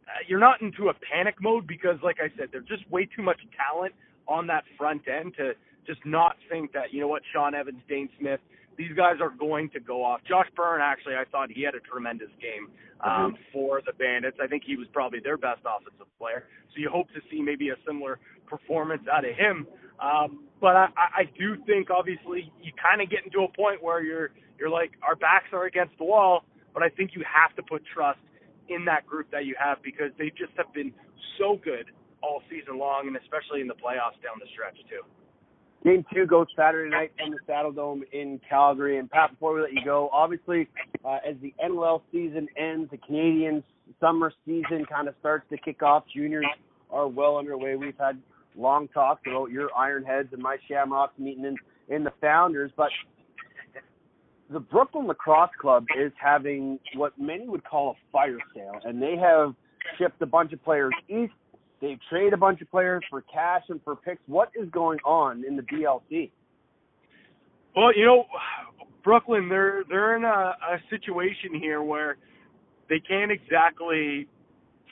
[0.07, 3.23] uh, you're not into a panic mode because, like I said, there's just way too
[3.23, 3.95] much talent
[4.27, 5.55] on that front end to
[5.85, 8.39] just not think that you know what Shawn Evans, Dhane Smith,
[8.77, 10.21] these guys are going to go off.
[10.27, 12.69] Josh Byrne, actually, I thought he had a tremendous game
[13.01, 14.37] um, for the Bandits.
[14.41, 16.45] I think he was probably their best offensive player.
[16.73, 19.67] So you hope to see maybe a similar performance out of him.
[19.99, 23.81] Um, but I, I I do think obviously you kind of get into a point
[23.81, 27.55] where you're you're like our backs are against the wall, but I think you have
[27.55, 28.19] to put trust
[28.67, 30.91] in that group that you have because they just have been
[31.37, 31.85] so good
[32.21, 35.05] all season long and especially in the playoffs down the stretch too.
[35.85, 38.97] Game two goes Saturday night from the Saddledome in Calgary.
[38.97, 40.67] And Pat, before we let you go, obviously,
[41.05, 43.63] uh, as the NLL season ends, the Canadians'
[43.99, 46.03] summer season kind of starts to kick off.
[46.11, 46.47] Juniors
[46.89, 47.75] are well underway.
[47.75, 48.19] We've had
[48.57, 51.55] long talks about your Ironheads and my Shamrocks meeting in,
[51.95, 52.89] in the Founders, but
[54.49, 59.17] the Brooklyn Lacrosse Club is having what many would call a fire sale, and they
[59.17, 59.53] have
[59.99, 61.33] shipped a bunch of players east
[61.81, 64.21] they trade a bunch of players for cash and for picks.
[64.27, 66.31] What is going on in the BLC?
[67.75, 68.25] Well, you know,
[69.03, 72.17] Brooklyn, they're they're in a, a situation here where
[72.89, 74.27] they can't exactly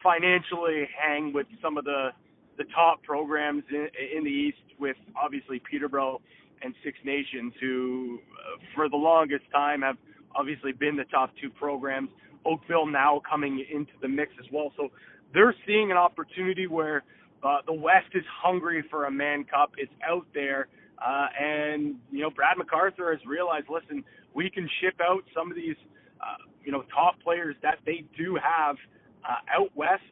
[0.03, 2.09] financially hang with some of the
[2.57, 6.21] the top programs in, in the East, with obviously Peterborough
[6.61, 9.97] and Six Nations, who uh, for the longest time have
[10.35, 12.09] obviously been the top two programs.
[12.45, 14.89] Oakville now coming into the mix as well, so
[15.33, 17.03] they're seeing an opportunity where
[17.43, 19.71] uh, the West is hungry for a Mann Cup.
[19.77, 20.67] It's out there.
[21.03, 24.03] Uh, and, you know, Brad MacArthur has realized, listen,
[24.33, 25.75] we can ship out some of these,
[26.21, 28.77] uh, you know, top players that they do have
[29.25, 30.03] uh, out west.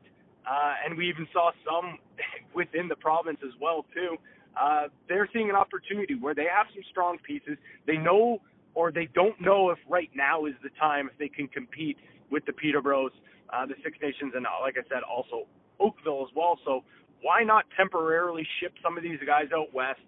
[0.46, 1.98] Uh, and we even saw some
[2.56, 4.18] within the province as well, too.
[4.60, 7.58] Uh, they're seeing an opportunity where they have some strong pieces.
[7.88, 8.42] They know
[8.74, 11.98] or they don't know if right now is the time if they can compete
[12.30, 13.12] with the Peterboroughs
[13.54, 15.48] uh, the Six Nations, and uh, like I said, also
[15.80, 16.60] Oakville as well.
[16.66, 16.84] So
[17.22, 20.00] why not temporarily ship some of these guys out west?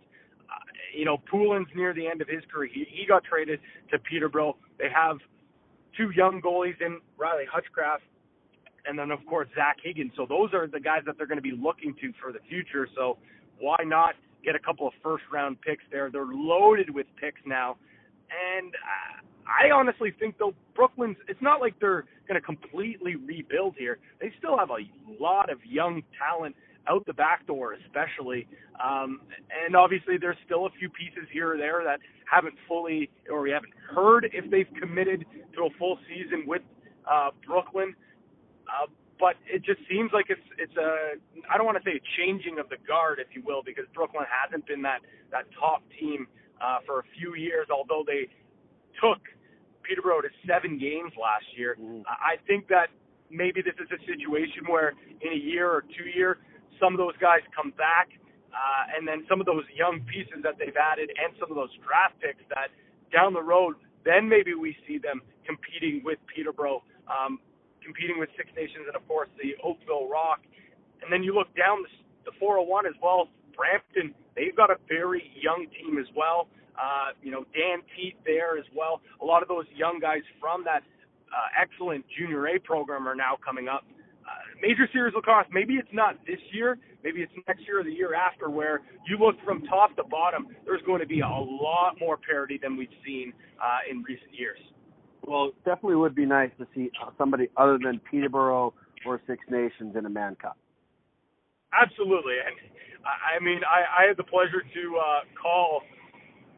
[0.50, 0.56] Uh,
[0.96, 2.70] you know, Poulin's near the end of his career.
[2.74, 3.60] He, he got traded
[3.92, 4.58] to Peterborough.
[4.78, 5.18] They have
[5.98, 8.04] two young goalies in Riley Hutchcraft,
[8.86, 10.12] and then of course Zach Higgins.
[10.16, 12.88] So those are the guys that they're going to be looking to for the future.
[12.96, 13.18] So
[13.60, 16.10] why not get a couple of first round picks there?
[16.12, 17.78] They're loaded with picks now,
[18.30, 23.76] and uh, I honestly think though Brooklyn's it's not like they're going to completely rebuild
[23.78, 24.00] here.
[24.20, 24.80] They still have a
[25.22, 26.56] lot of young talent
[26.88, 28.48] out the back door, especially.
[28.84, 29.22] Um,
[29.66, 32.00] and obviously, there's still a few pieces here or there that
[32.30, 36.62] haven't fully, or we haven't heard if they've committed to a full season with
[37.10, 37.96] uh, Brooklyn.
[38.68, 38.88] Uh,
[39.20, 41.16] but it just seems like it's it's a
[41.50, 44.26] I don't want to say a changing of the guard, if you will, because Brooklyn
[44.28, 45.00] hasn't been that
[45.32, 46.28] that top team
[46.60, 48.28] uh, for a few years, although they
[49.00, 49.22] took
[49.84, 51.76] Peterborough to seven games last year.
[51.80, 52.04] Mhm.
[52.08, 52.90] I think that
[53.30, 56.40] maybe this is a situation where in a year or two year,
[56.80, 58.10] some of those guys come back,
[58.54, 61.74] uh, and then some of those young pieces that they've added, and some of those
[61.86, 62.70] draft picks that
[63.12, 67.40] down the road, then maybe we see them competing with Peterborough, um,
[67.84, 70.42] competing with Six Nations, and of course the Oakville Rock.
[71.02, 73.30] And then you look down the, the 401 as well.
[73.56, 76.48] Brampton, they've got a very young team as well.
[76.74, 79.02] Uh, you know, Dan Teat there as well.
[79.22, 80.82] A lot of those young guys from that
[81.34, 83.84] uh, excellent Junior A program are now coming up.
[84.24, 84.30] Uh,
[84.62, 87.92] Major Series of lacrosse, maybe it's not this year, maybe it's next year or the
[87.92, 92.00] year after, where you look from top to bottom, there's going to be a lot
[92.00, 94.60] more parity than we've seen uh, in recent years.
[95.26, 98.74] Well, it definitely would be nice to see somebody other than Peterborough
[99.06, 100.58] or Six Nations in a Mann Cup.
[101.74, 102.56] Absolutely, and
[103.04, 105.82] I I mean, I, I had the pleasure to uh, call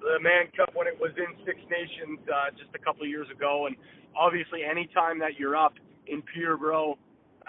[0.05, 3.27] the Mann Cup when it was in Six Nations uh, just a couple of years
[3.33, 3.75] ago, and
[4.13, 5.73] obviously, anytime that you're up
[6.07, 6.97] in Peterborough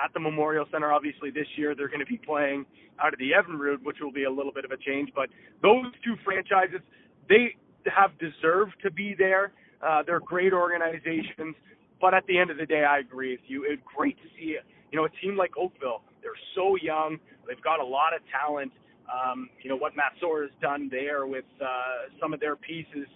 [0.02, 2.64] at the Memorial Center, obviously this year they're going to be playing
[3.00, 5.10] out of the Evinrude, which will be a little bit of a change.
[5.14, 5.28] But
[5.62, 6.80] those two franchises,
[7.28, 9.52] they have deserved to be there.
[9.84, 11.54] Uh, they're great organizations,
[12.00, 13.64] but at the end of the day, I agree with you.
[13.68, 14.56] It's great to see
[14.92, 16.02] you know a team like Oakville.
[16.22, 17.18] They're so young.
[17.46, 18.72] They've got a lot of talent.
[19.06, 23.06] Um, you know what Matt Soar has done there with uh, some of their pieces,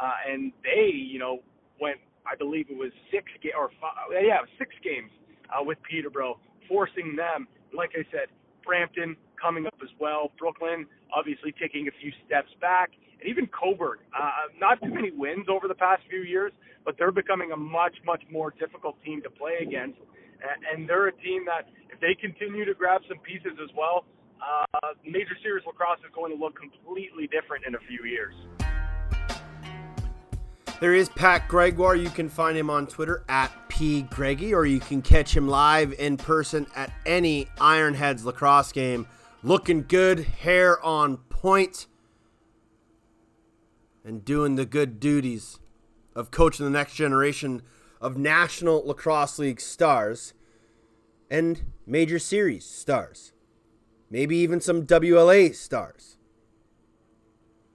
[0.00, 1.40] uh, and they, you know,
[1.80, 1.98] went.
[2.30, 5.10] I believe it was six ga- or five, yeah, six games
[5.50, 6.38] uh, with Peterborough,
[6.68, 7.48] forcing them.
[7.74, 8.28] Like I said,
[8.64, 10.30] Brampton coming up as well.
[10.38, 12.90] Brooklyn obviously taking a few steps back,
[13.20, 13.98] and even Cobourg.
[14.14, 16.52] Uh, not too many wins over the past few years,
[16.84, 19.98] but they're becoming a much much more difficult team to play against.
[20.72, 24.04] and they're a team that if they continue to grab some pieces as well,
[24.42, 28.34] uh, Major Series lacrosse is going to look completely different in a few years.
[30.80, 31.94] There is Pat Gregoire.
[31.96, 35.92] You can find him on Twitter at P Greggy, or you can catch him live
[35.98, 39.06] in person at any Ironheads lacrosse game.
[39.42, 41.86] Looking good, hair on point,
[44.04, 45.58] and doing the good duties
[46.14, 47.62] of coaching the next generation
[48.00, 50.32] of National Lacrosse League stars
[51.30, 53.32] and Major Series stars.
[54.10, 56.16] Maybe even some WLA stars.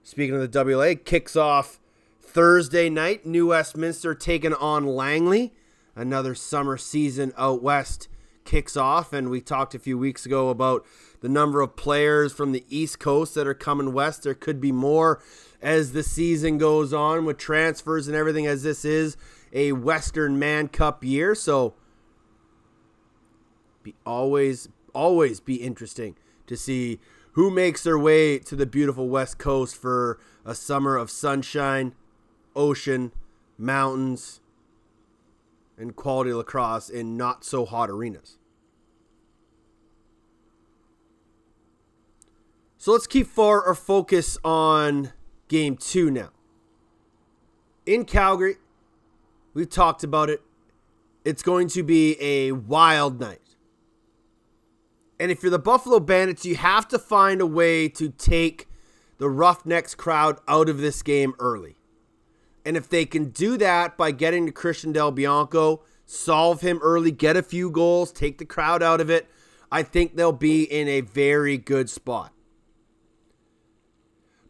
[0.02, 1.80] Speaking of the WLA, kicks off
[2.20, 3.24] Thursday night.
[3.24, 5.54] New Westminster taking on Langley.
[5.94, 8.08] Another summer season out west
[8.44, 10.84] kicks off, and we talked a few weeks ago about
[11.20, 14.22] the number of players from the East Coast that are coming west.
[14.22, 15.22] There could be more
[15.62, 19.16] as the season goes on with transfers and everything, as this is
[19.54, 21.34] a Western Mann Cup year.
[21.34, 21.74] So,
[23.82, 26.14] be always, always be interesting
[26.46, 27.00] to see
[27.32, 31.94] who makes their way to the beautiful West Coast for a summer of sunshine,
[32.54, 33.12] ocean,
[33.58, 34.40] mountains,
[35.76, 38.38] and quality lacrosse in not so hot arenas.
[42.78, 45.12] So let's keep for our focus on
[45.48, 46.30] game two now.
[47.84, 48.56] In Calgary,
[49.54, 50.40] we've talked about it.
[51.24, 53.40] It's going to be a wild night.
[55.18, 58.68] And if you're the Buffalo Bandits, you have to find a way to take
[59.18, 61.76] the Roughnecks crowd out of this game early.
[62.64, 67.10] And if they can do that by getting to Christian Del Bianco, solve him early,
[67.10, 69.28] get a few goals, take the crowd out of it,
[69.70, 72.32] I think they'll be in a very good spot.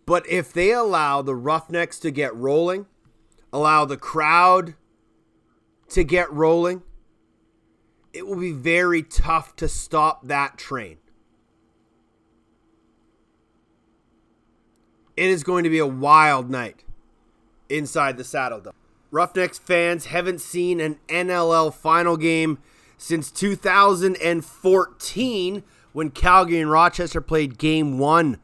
[0.04, 2.86] But if they allow the Roughnecks to get rolling,
[3.52, 4.74] allow the crowd
[5.90, 6.82] to get rolling,
[8.16, 10.96] it will be very tough to stop that train.
[15.16, 16.84] It is going to be a wild night
[17.68, 18.72] inside the Saddledome.
[19.10, 22.58] Roughnecks fans haven't seen an NLL final game
[22.96, 25.62] since 2014
[25.92, 28.38] when Calgary and Rochester played game one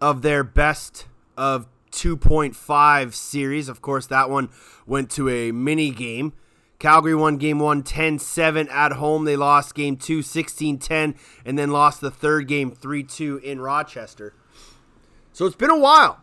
[0.00, 1.06] of their best
[1.36, 3.68] of 2.5 series.
[3.68, 4.48] Of course, that one
[4.86, 6.32] went to a mini game.
[6.78, 9.24] Calgary won game one 10 7 at home.
[9.24, 11.14] They lost game two 16 10
[11.44, 14.34] and then lost the third game 3 2 in Rochester.
[15.32, 16.20] So it's been a while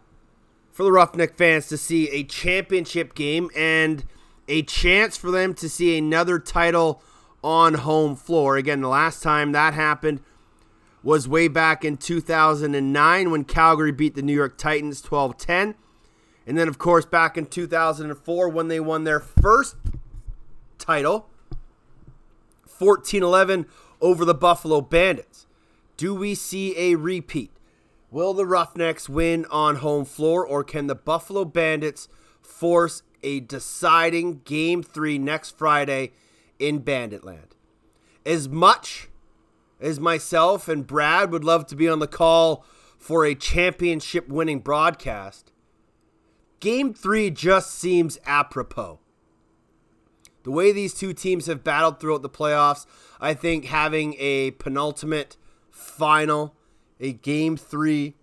[0.72, 4.06] for the Roughneck fans to see a championship game and
[4.48, 7.02] a chance for them to see another title
[7.44, 8.58] on home floor.
[8.58, 10.22] Again, the last time that happened
[11.04, 15.76] was way back in 2009 when Calgary beat the New York Titans 12 10.
[16.46, 19.76] And then, of course, back in 2004 when they won their first
[20.84, 21.30] title
[22.68, 23.66] 14 11
[24.02, 25.48] over the Buffalo Bandits.
[25.96, 27.52] Do we see a repeat?
[28.12, 32.10] Will the Roughnecks win on home floor, or can the Buffalo Bandits
[32.42, 36.12] force a deciding game three next Friday
[36.60, 37.52] in Banditland?
[38.26, 39.08] As much
[39.80, 42.66] as myself and Brad would love to be on the call
[42.98, 45.54] for a championship winning broadcast,
[46.60, 49.00] game three just seems apropos.
[50.44, 52.86] The way these two teams have battled throughout the playoffs,
[53.20, 55.38] I think having a penultimate
[55.72, 56.56] final,
[57.00, 58.16] a game three,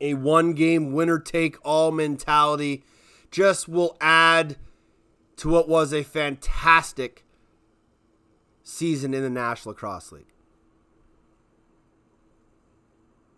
[0.00, 2.84] a one game winner take all mentality
[3.30, 4.56] just will add
[5.36, 7.24] to what was a fantastic
[8.62, 10.32] season in the National Lacrosse League.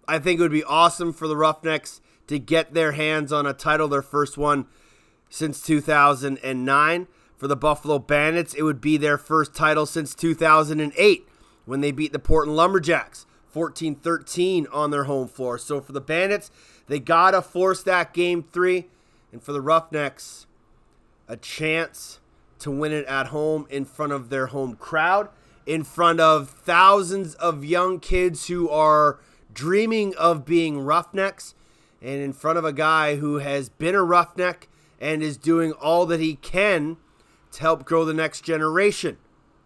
[0.08, 3.52] I think it would be awesome for the Roughnecks to get their hands on a
[3.52, 4.66] title, their first one
[5.28, 7.06] since 2009.
[7.40, 11.26] For the Buffalo Bandits, it would be their first title since 2008
[11.64, 15.56] when they beat the Portland Lumberjacks 14 13 on their home floor.
[15.56, 16.50] So for the Bandits,
[16.86, 18.88] they got to force that game three.
[19.32, 20.44] And for the Roughnecks,
[21.28, 22.20] a chance
[22.58, 25.30] to win it at home in front of their home crowd,
[25.64, 29.18] in front of thousands of young kids who are
[29.54, 31.54] dreaming of being Roughnecks,
[32.02, 34.68] and in front of a guy who has been a Roughneck
[35.00, 36.98] and is doing all that he can
[37.52, 39.16] to help grow the next generation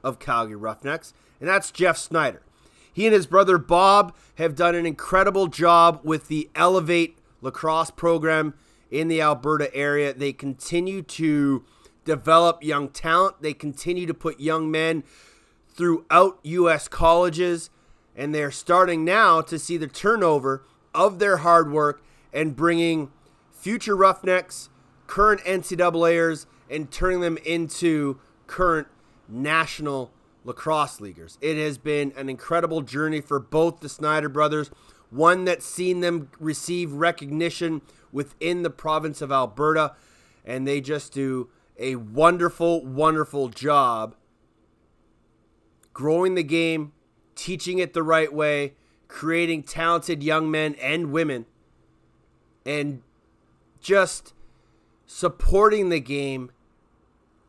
[0.03, 2.43] of Calgary Roughnecks, and that's Jeff Snyder.
[2.93, 8.55] He and his brother Bob have done an incredible job with the Elevate lacrosse program
[8.91, 10.15] in the Alberta area.
[10.15, 11.65] They continue to
[12.05, 15.03] develop young talent, they continue to put young men
[15.75, 16.87] throughout U.S.
[16.87, 17.71] colleges,
[18.15, 20.65] and they're starting now to see the turnover
[20.95, 23.11] of their hard work and bringing
[23.51, 24.69] future Roughnecks,
[25.07, 28.89] current NCAAers, and turning them into current
[29.29, 30.11] national
[30.45, 31.39] lacrosse leaguers.
[31.41, 34.71] It has been an incredible journey for both the Snyder brothers,
[35.11, 37.81] one that's seen them receive recognition
[38.13, 39.95] within the province of Alberta,
[40.45, 41.49] and they just do
[41.79, 44.15] a wonderful, wonderful job
[45.93, 46.93] growing the game,
[47.35, 48.75] teaching it the right way,
[49.09, 51.47] creating talented young men and women,
[52.67, 53.03] and
[53.81, 54.35] just
[55.07, 56.51] supporting the game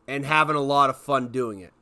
[0.06, 1.72] and having a lot of fun doing it.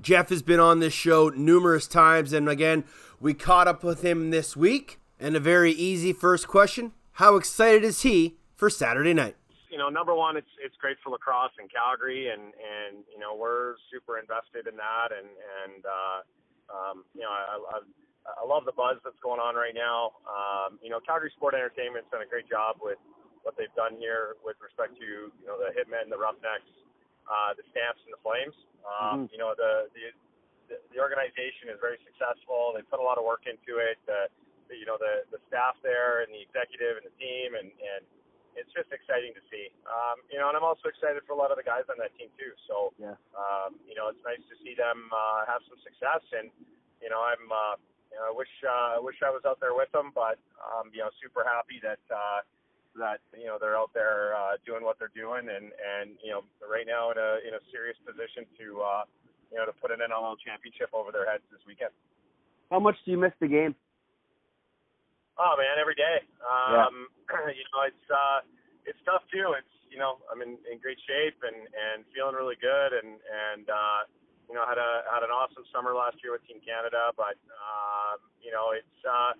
[0.00, 2.84] Jeff has been on this show numerous times, and again,
[3.20, 4.98] we caught up with him this week.
[5.20, 9.36] And a very easy first question How excited is he for Saturday night?
[9.72, 13.32] you know, number one, it's it's great for lacrosse in Calgary, and and you know
[13.32, 15.32] we're super invested in that, and
[15.64, 16.18] and uh,
[16.68, 17.76] um, you know I, I
[18.36, 20.12] I love the buzz that's going on right now.
[20.28, 23.00] Um, you know, Calgary Sport Entertainment's done a great job with
[23.48, 26.68] what they've done here with respect to you know the Hitmen, and the Roughnecks,
[27.28, 28.56] uh, the Stamps, and the Flames.
[28.82, 30.04] Um, You know, the, the
[30.68, 32.74] the the organization is very successful.
[32.74, 33.98] They put a lot of work into it.
[34.06, 34.26] The,
[34.68, 38.02] the you know the the staff there and the executive and the team and and
[38.52, 39.72] it's just exciting to see.
[39.88, 42.12] Um, you know, and I'm also excited for a lot of the guys on that
[42.20, 42.52] team too.
[42.68, 43.16] So, Yeah.
[43.32, 46.20] um, you know, it's nice to see them uh, have some success.
[46.36, 46.52] And
[47.00, 47.74] you know, I'm, uh,
[48.12, 50.92] you know, I wish uh, I wish I was out there with them, but um,
[50.92, 52.44] you know, super happy that uh,
[52.96, 56.44] that you know they're out there uh, doing what they're doing, and and you know,
[56.64, 59.04] right now in a in a serious position to uh,
[59.50, 61.92] you know to put an NLL championship over their heads this weekend.
[62.70, 63.74] How much do you miss the game?
[65.40, 66.24] Oh man, every day.
[66.44, 67.08] Um,
[67.56, 68.40] you know, it's uh,
[68.84, 69.56] it's tough too.
[69.56, 73.68] It's you know, I'm in, in great shape and and feeling really good, and and
[73.68, 74.00] uh,
[74.48, 78.20] you know, had a had an awesome summer last year with Team Canada, but um,
[78.44, 79.32] you know, it's uh,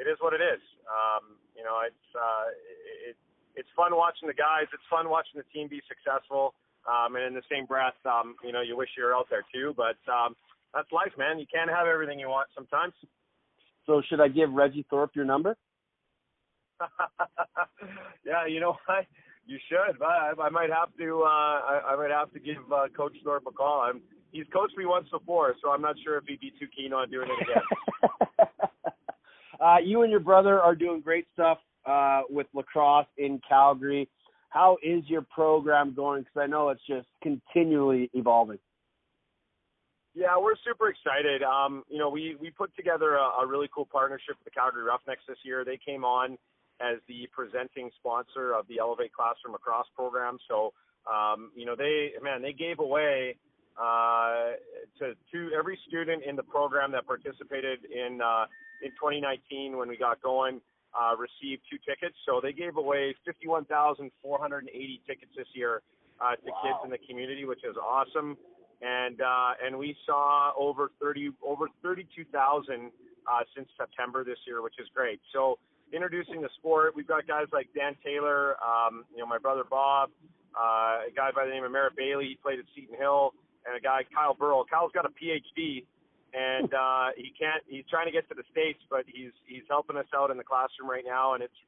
[0.00, 0.64] it is what it is.
[0.88, 2.48] Um, you know, it's uh,
[3.12, 3.16] it,
[3.54, 4.64] it's fun watching the guys.
[4.72, 6.56] It's fun watching the team be successful.
[6.88, 9.44] Um, and in the same breath, um, you know, you wish you were out there
[9.52, 9.74] too.
[9.76, 10.34] But um,
[10.72, 11.38] that's life, man.
[11.38, 12.94] You can't have everything you want sometimes.
[13.84, 15.56] So should I give Reggie Thorpe your number?
[18.24, 19.04] yeah, you know what?
[19.46, 19.98] You should.
[19.98, 21.22] But I, I might have to.
[21.22, 23.82] Uh, I, I might have to give uh, Coach Thorpe a call.
[23.82, 24.00] I'm.
[24.32, 27.10] He's coached me once before, so I'm not sure if he'd be too keen on
[27.10, 28.46] doing it again.
[29.60, 34.08] uh, you and your brother are doing great stuff uh, with lacrosse in Calgary.
[34.48, 36.22] How is your program going?
[36.22, 38.58] Because I know it's just continually evolving.
[40.14, 41.42] Yeah, we're super excited.
[41.42, 44.82] Um, you know, we we put together a, a really cool partnership with the Calgary
[44.82, 45.64] Roughnecks this year.
[45.64, 46.36] They came on
[46.80, 50.38] as the presenting sponsor of the Elevate Classroom Lacrosse program.
[50.48, 50.72] So,
[51.10, 53.36] um, you know, they man, they gave away
[53.80, 54.58] uh,
[54.98, 58.46] to to every student in the program that participated in uh,
[58.82, 60.60] in 2019 when we got going.
[60.90, 64.10] Uh, received two tickets, so they gave away 51,480
[65.06, 65.82] tickets this year
[66.18, 68.36] uh, to kids in the community, which is awesome
[68.82, 72.90] and uh, and we saw over 30 over 32,000
[73.26, 75.20] uh, since September this year, which is great.
[75.32, 75.58] So
[75.92, 80.10] introducing the sport, we've got guys like Dan Taylor, um, you know my brother Bob,
[80.56, 83.32] uh, a guy by the name of Merritt Bailey, he played at Seton Hill,
[83.66, 84.64] and a guy Kyle Burrow.
[84.68, 85.84] Kyle's got a PhD,
[86.32, 87.62] and uh, he can't.
[87.66, 90.44] He's trying to get to the states, but he's he's helping us out in the
[90.44, 91.60] classroom right now, and it's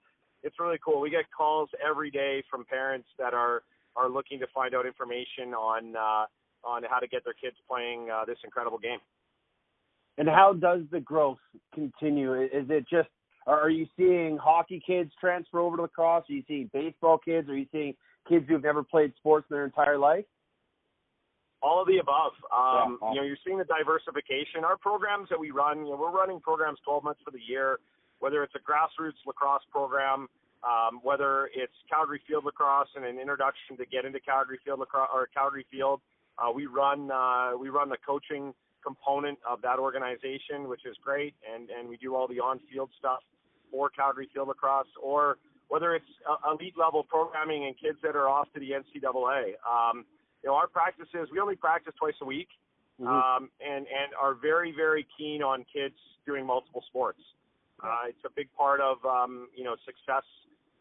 [0.42, 1.00] it's really cool.
[1.00, 3.62] We get calls every day from parents that are
[3.96, 5.96] are looking to find out information on.
[5.96, 6.26] Uh,
[6.64, 8.98] on how to get their kids playing uh, this incredible game.
[10.18, 11.38] And how does the growth
[11.74, 12.34] continue?
[12.34, 13.08] Is it just
[13.46, 16.24] are you seeing hockey kids transfer over to lacrosse?
[16.28, 17.48] Are you seeing baseball kids?
[17.48, 17.94] Are you seeing
[18.28, 20.24] kids who've never played sports in their entire life?
[21.62, 22.32] All of the above.
[22.50, 23.08] Um, Yeah.
[23.10, 24.64] You know, you're seeing the diversification.
[24.64, 27.78] Our programs that we run, you know, we're running programs 12 months for the year,
[28.18, 30.28] whether it's a grassroots lacrosse program,
[30.64, 35.08] um, whether it's Calgary Field Lacrosse and an introduction to get into Calgary Field Lacrosse
[35.12, 36.00] or Calgary Field.
[36.38, 41.34] Uh, we run uh, we run the coaching component of that organization, which is great,
[41.52, 43.20] and and we do all the on-field stuff
[43.70, 45.38] for Calgary Field Lacrosse, or
[45.68, 49.54] whether it's uh, elite level programming and kids that are off to the NCAA.
[49.64, 50.04] Um,
[50.42, 52.48] you know, our practices we only practice twice a week,
[53.00, 55.94] um, and and are very very keen on kids
[56.26, 57.20] doing multiple sports.
[57.82, 60.24] Uh, it's a big part of um, you know success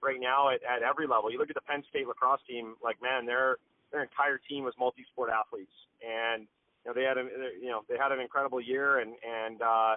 [0.01, 1.31] right now at, at every level.
[1.31, 3.57] You look at the Penn State lacrosse team, like man, their
[3.91, 6.47] their entire team was multi-sport athletes, and
[6.83, 7.29] you know they had an
[7.61, 9.95] you know they had an incredible year, and and uh,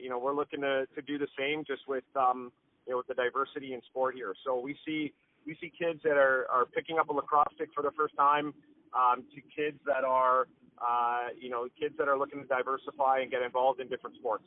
[0.00, 2.52] you know we're looking to to do the same just with um,
[2.86, 4.34] you know with the diversity in sport here.
[4.44, 5.12] So we see
[5.46, 8.54] we see kids that are are picking up a lacrosse stick for the first time,
[8.94, 10.46] um, to kids that are
[10.80, 14.44] uh, you know kids that are looking to diversify and get involved in different sports.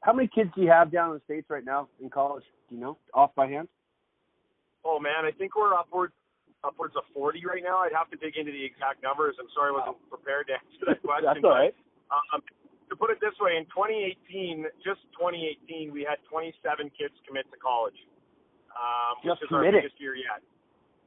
[0.00, 2.44] How many kids do you have down in the states right now in college?
[2.68, 3.68] Do you know off by hand?
[4.84, 6.12] Oh man, I think we're upward
[6.64, 7.84] upwards of 40 right now.
[7.84, 9.36] I'd have to dig into the exact numbers.
[9.40, 11.28] I'm sorry I wasn't prepared to answer that question.
[11.28, 11.76] That's all right.
[12.08, 12.40] But, um,
[12.88, 17.58] to put it this way, in 2018, just 2018, we had 27 kids commit to
[17.60, 17.96] college,
[18.76, 20.44] um, which Just is our biggest year yet.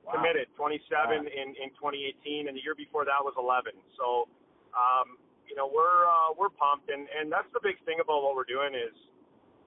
[0.08, 0.24] Wow.
[0.24, 1.12] Committed 27 Wow.
[1.28, 3.76] in in 2018, and the year before that was 11.
[3.99, 4.32] So,
[4.72, 8.32] um, you know, we're uh, we're pumped, and and that's the big thing about what
[8.36, 8.95] we're doing is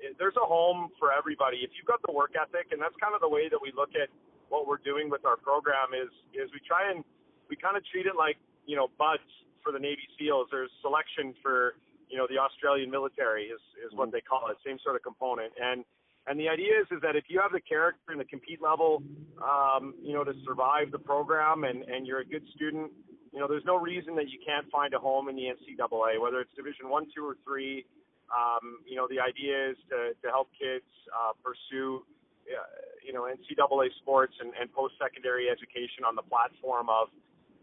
[0.00, 1.60] is there's a home for everybody.
[1.60, 3.92] If you've got the work ethic, and that's kind of the way that we look
[3.92, 4.08] at
[4.48, 7.04] what we're doing with our program is is we try and
[7.52, 9.20] we kind of treat it like you know BUD/S
[9.62, 10.48] for the Navy SEALs.
[10.50, 11.76] There's selection for
[12.08, 14.56] you know the Australian military is is what they call it.
[14.64, 15.52] Same sort of component.
[15.60, 15.84] And
[16.30, 19.02] and the idea is is that if you have the character and the compete level,
[19.42, 22.92] um, you know, to survive the program, and and you're a good student,
[23.32, 26.38] you know, there's no reason that you can't find a home in the NCAA, whether
[26.38, 27.84] it's Division One, Two, or Three.
[28.30, 32.06] Um, you know, the idea is to to help kids uh, pursue
[32.46, 32.62] uh,
[33.02, 37.10] you know NCAA sports and, and post secondary education on the platform of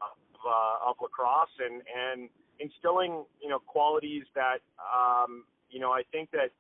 [0.04, 2.28] of, uh, of lacrosse and and
[2.60, 6.52] instilling you know qualities that um, you know I think that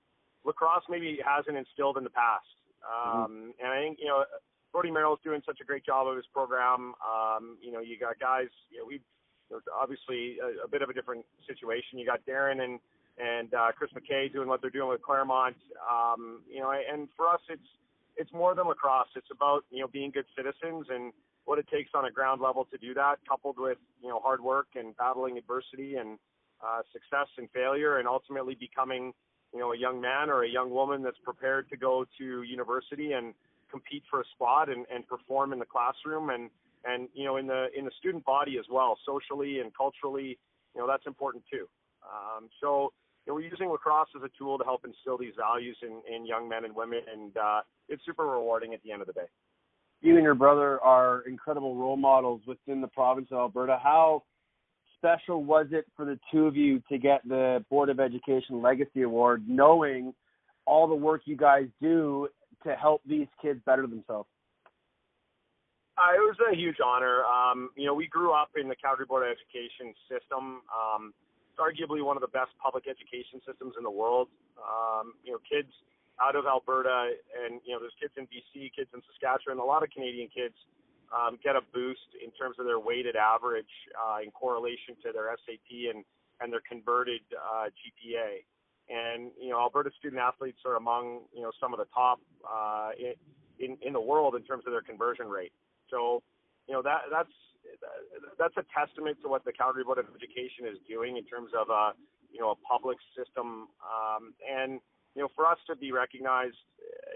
[0.48, 2.48] lacrosse maybe hasn't instilled in the past.
[2.88, 4.24] Um, And I think you know
[4.72, 6.96] Brody Merrill's doing such a great job of his program.
[7.04, 10.82] Um, you know you got guys you know we you know, obviously a, a bit
[10.82, 12.00] of a different situation.
[12.00, 12.80] You got Darren and
[13.20, 15.58] and uh, Chris McKay doing what they're doing with Claremont.
[15.84, 17.70] Um, you know and for us it's
[18.16, 19.12] it's more than lacrosse.
[19.16, 21.12] It's about you know being good citizens and
[21.46, 24.42] what it takes on a ground level to do that, coupled with you know hard
[24.42, 26.20] work and battling adversity and
[26.66, 29.14] uh, success and failure, and ultimately becoming
[29.54, 33.14] you know a young man or a young woman that's prepared to go to university
[33.14, 33.34] and
[33.70, 36.50] compete for a spot and, and perform in the classroom and
[36.86, 40.38] and you know in the in the student body as well, socially and culturally.
[40.76, 41.68] You know that's important too.
[42.04, 42.94] Um, so
[43.26, 46.26] you know, we're using lacrosse as a tool to help instill these values in, in
[46.26, 49.28] young men and women, and uh, it's super rewarding at the end of the day.
[50.02, 53.80] You and your brother are incredible role models within the province of Alberta.
[53.82, 54.24] How
[54.98, 59.04] special was it for the two of you to get the Board of Education Legacy
[59.04, 60.14] Award, knowing
[60.66, 62.28] all the work you guys do
[62.66, 64.28] to help these kids better themselves?
[65.98, 67.26] Uh, it was a huge honor.
[67.26, 70.62] Um, you know, we grew up in the Calgary Board of Education system.
[70.70, 71.14] Um,
[71.50, 74.30] it's arguably one of the best public education systems in the world.
[74.62, 75.74] Um, you know, kids
[76.22, 79.82] out of Alberta, and you know, there's kids in BC, kids in Saskatchewan, a lot
[79.82, 80.54] of Canadian kids
[81.14, 85.34] um, get a boost in terms of their weighted average uh, in correlation to their
[85.46, 86.04] SAT and
[86.40, 88.46] and their converted uh, GPA.
[88.90, 92.92] And you know, Alberta student athletes are among you know some of the top uh,
[93.60, 95.52] in, in the world in terms of their conversion rate.
[95.90, 96.22] So,
[96.68, 97.32] you know that that's
[98.40, 101.70] that's a testament to what the Calgary Board of Education is doing in terms of
[101.70, 101.92] a
[102.32, 103.68] you know a public system.
[103.84, 104.80] Um, and
[105.16, 106.62] you know, for us to be recognized,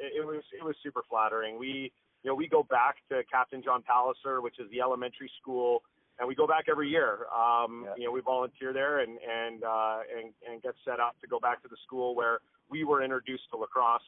[0.01, 1.59] it was it was super flattering.
[1.59, 1.91] We
[2.23, 5.83] you know we go back to Captain John Palliser, which is the elementary school,
[6.19, 7.25] and we go back every year.
[7.35, 7.93] Um, Yeah.
[7.97, 11.39] You know, we volunteer there and and uh, and and get set up to go
[11.39, 14.01] back to the school where we were introduced to lacrosse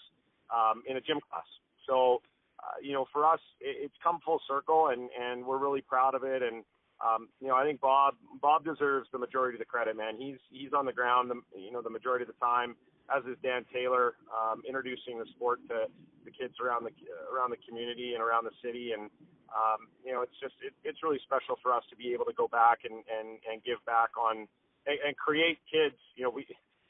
[0.54, 1.48] um, in a gym class.
[1.88, 2.22] So
[2.60, 6.16] uh, you know, for us, it, it's come full circle, and and we're really proud
[6.16, 6.42] of it.
[6.42, 6.64] And
[7.04, 10.16] um, you know, I think Bob Bob deserves the majority of the credit, man.
[10.18, 12.76] He's he's on the ground, the, you know, the majority of the time,
[13.10, 15.88] as is Dan Taylor, um, introducing the sport to
[16.26, 16.94] the kids around the
[17.32, 18.92] around the community and around the city.
[18.94, 19.10] And
[19.52, 22.34] um, you know, it's just it, it's really special for us to be able to
[22.34, 24.48] go back and and and give back on
[24.88, 25.96] and, and create kids.
[26.16, 26.46] You know, we.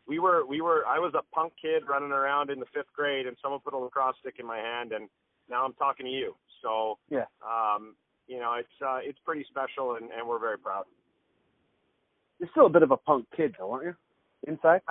[0.06, 3.26] We were, we were, I was a punk kid running around in the fifth grade
[3.26, 5.08] and someone put a lacrosse stick in my hand and
[5.50, 6.36] now I'm talking to you.
[6.62, 7.24] So Yeah.
[7.42, 7.96] um,
[8.28, 10.84] you know, it's uh, it's pretty special, and, and we're very proud.
[12.40, 13.96] You're still a bit of a punk kid, though, aren't you?
[14.48, 14.82] Inside.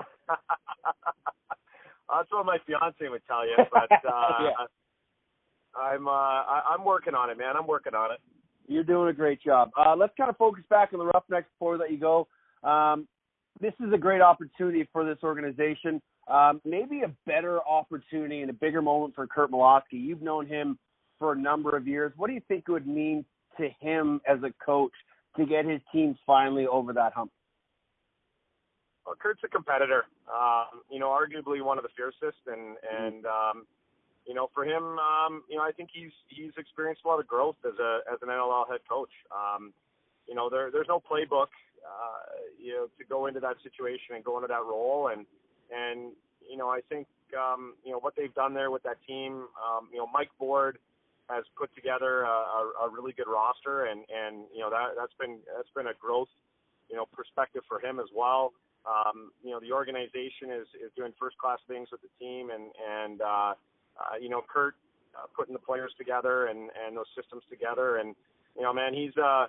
[2.08, 4.66] That's what my fiance would tell you, but uh, Yeah.
[5.74, 7.56] I'm uh, I, I'm working on it, man.
[7.56, 8.18] I'm working on it.
[8.68, 9.70] You're doing a great job.
[9.76, 12.28] Uh, let's kind of focus back on the Roughnecks before we let you go.
[12.62, 13.08] Um,
[13.60, 16.00] this is a great opportunity for this organization.
[16.28, 19.92] Um, maybe a better opportunity and a bigger moment for Curt Malawsky.
[19.92, 20.78] You've known him
[21.18, 22.12] for a number of years.
[22.16, 23.24] What do you think it would mean
[23.58, 24.92] to him as a coach
[25.36, 27.30] to get his team finally over that hump?
[29.06, 30.04] Well, Curt's a competitor.
[30.30, 33.66] Um, you know, arguably one of the fiercest, and and um,
[34.26, 37.26] you know, for him, um, you know, I think he's he's experienced a lot of
[37.26, 39.10] growth as a as an NLL head coach.
[39.34, 39.72] Um,
[40.28, 41.50] you know, there there's no playbook,
[41.82, 45.26] uh, you know, to go into that situation and go into that role, and
[45.74, 46.12] and
[46.48, 49.48] you know, I think um, you know what they've done there with that team.
[49.58, 50.78] Um, you know, Mike Board
[51.28, 55.14] has put together a, a, a really good roster, and and you know that that's
[55.18, 56.28] been that's been a growth,
[56.88, 58.52] you know, perspective for him as well.
[58.82, 62.70] Um, you know, the organization is is doing first class things with the team, and
[62.82, 63.54] and uh,
[63.96, 64.74] uh, you know, Curt
[65.14, 68.14] uh, putting the players together and and those systems together, and
[68.56, 69.46] you know, man, he's uh,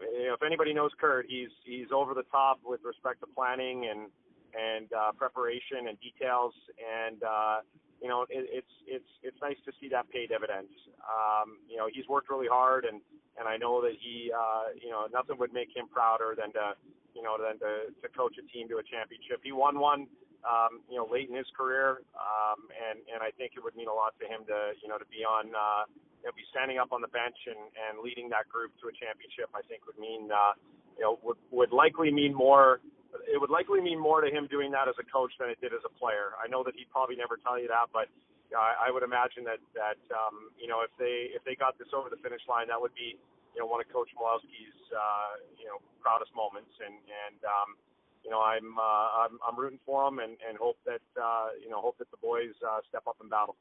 [0.00, 3.88] you know, if anybody knows Curt, he's he's over the top with respect to planning
[3.90, 4.08] and
[4.54, 7.60] and uh, preparation and details, and uh,
[8.00, 10.72] you know, it, it's it's it's nice to see that pay dividends.
[11.04, 13.00] Um, you know, he's worked really hard, and
[13.38, 16.76] and I know that he, uh, you know, nothing would make him prouder than to,
[17.14, 19.44] you know, than to to coach a team to a championship.
[19.44, 20.08] He won one,
[20.48, 23.88] um, you know, late in his career, um, and and I think it would mean
[23.88, 25.52] a lot to him to, you know, to be on.
[25.52, 25.84] Uh,
[26.20, 28.92] you know, be standing up on the bench and, and leading that group to a
[28.92, 30.52] championship, I think would mean, uh,
[31.00, 32.84] you know, would, would likely mean more
[33.30, 35.72] it would likely mean more to him doing that as a coach than it did
[35.72, 36.34] as a player.
[36.42, 38.10] I know that he'd probably never tell you that, but
[38.54, 41.88] I, I would imagine that that um, you know if they if they got this
[41.94, 43.14] over the finish line, that would be
[43.54, 47.78] you know one of Coach Malawsky's uh, you know proudest moments, and and um,
[48.26, 51.70] you know I'm uh, I'm I'm rooting for him and and hope that uh, you
[51.70, 53.56] know hope that the boys uh, step up in battle.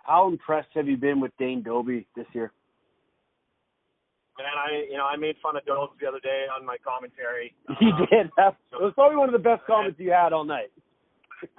[0.00, 2.52] How impressed have you been with Dane Dobbie this year?
[4.42, 7.54] Man, I you know I made fun of Dobbs the other day on my commentary.
[7.80, 8.26] You Um, did.
[8.36, 10.72] It was probably one of the best comments you had all night.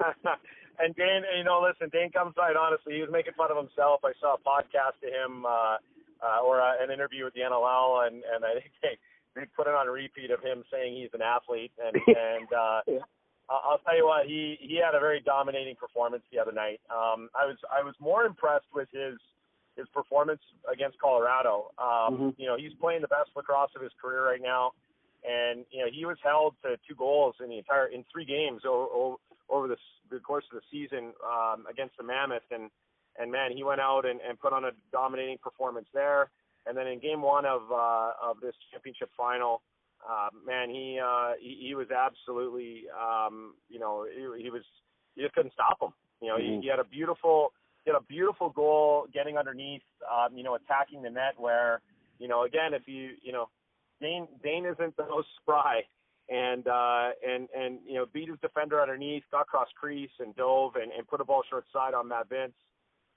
[0.80, 2.56] and Dane, you know, listen, Dane comes right.
[2.56, 4.02] Honestly, he was making fun of himself.
[4.04, 5.78] I saw a podcast to him, uh,
[6.22, 8.98] uh, or uh, an interview with the NLL, and and I think they
[9.36, 12.82] they put it on a repeat of him saying he's an athlete, and and uh,
[12.88, 13.06] Yeah.
[13.50, 16.80] I'll I'll tell you what, he he had a very dominating performance the other night.
[16.90, 19.18] Um, I was I was more impressed with his
[19.76, 20.42] his performance
[20.72, 21.72] against Colorado.
[21.78, 22.36] Um, Mhm.
[22.38, 24.74] You know, he's playing the best lacrosse of his career right now,
[25.24, 28.66] and you know he was held to two goals in the entire in three games
[28.66, 29.18] over,
[29.50, 29.78] over the,
[30.10, 32.70] the course of the season um, against the Mammoth, and
[33.18, 36.30] and man, he went out and, and put on a dominating performance there.
[36.66, 39.62] And then in game one of uh, of this championship final,
[40.08, 44.64] uh, man, he uh, he, he was absolutely um, you know he, he was
[45.16, 45.92] you just couldn't stop him.
[46.22, 46.62] You know, he, Mhm.
[46.62, 47.52] he had a beautiful
[47.88, 51.82] had a beautiful goal getting underneath, um, you know, attacking the net where,
[52.20, 53.50] you know, again, if you, you know,
[54.00, 55.82] Dane, Dane isn't the most spry
[56.30, 60.76] and, uh, and, and, you know, beat his defender underneath, got cross crease and dove
[60.76, 62.54] and, and put a ball short side on Matt Vinc.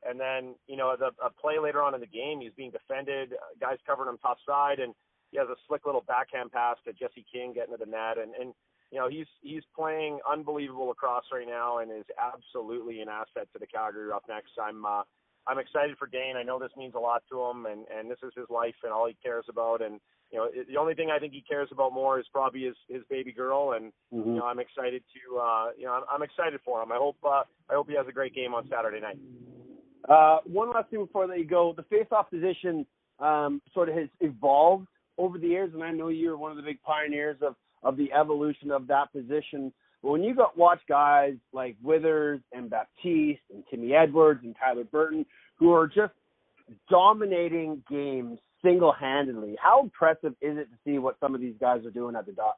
[0.07, 3.33] And then, you know, the a play later on in the game, he's being defended,
[3.61, 4.95] guys covering him top side and
[5.31, 8.19] he has a slick little backhand pass to Jesse King getting to the net.
[8.19, 8.55] And, and,
[8.95, 13.59] you know, he's he's playing unbelievable lacrosse right now and is absolutely an asset to
[13.59, 14.53] the Calgary Roughnecks.
[14.63, 15.03] I'm uh,
[15.49, 16.37] I'm excited for Dane.
[16.37, 18.93] I know this means a lot to him, and and this is his life and
[18.93, 19.83] all he cares about.
[19.83, 19.99] And
[20.31, 22.77] you know, it, the only thing I think he cares about more is probably his
[22.89, 23.73] his baby girl.
[23.73, 24.27] And Mhm.
[24.27, 26.93] you know, I'm excited to uh, you know I'm, I'm excited for him.
[26.93, 29.19] I hope uh, I hope he has a great game on Saturday night.
[30.09, 31.75] Uh, one last thing before I let you go.
[31.77, 32.87] The face-off position
[33.19, 34.87] um, sort of has evolved
[35.19, 38.13] over the years, and I know you're one of the big pioneers of, of the
[38.13, 39.73] evolution of that position.
[40.03, 44.85] But when you got watch guys like Withers and Baptiste and Timmy Edwards and Tyler
[44.85, 45.25] Burton,
[45.57, 46.13] who are just
[46.91, 51.91] dominating games single-handedly, how impressive is it to see what some of these guys are
[51.91, 52.57] doing at the dot?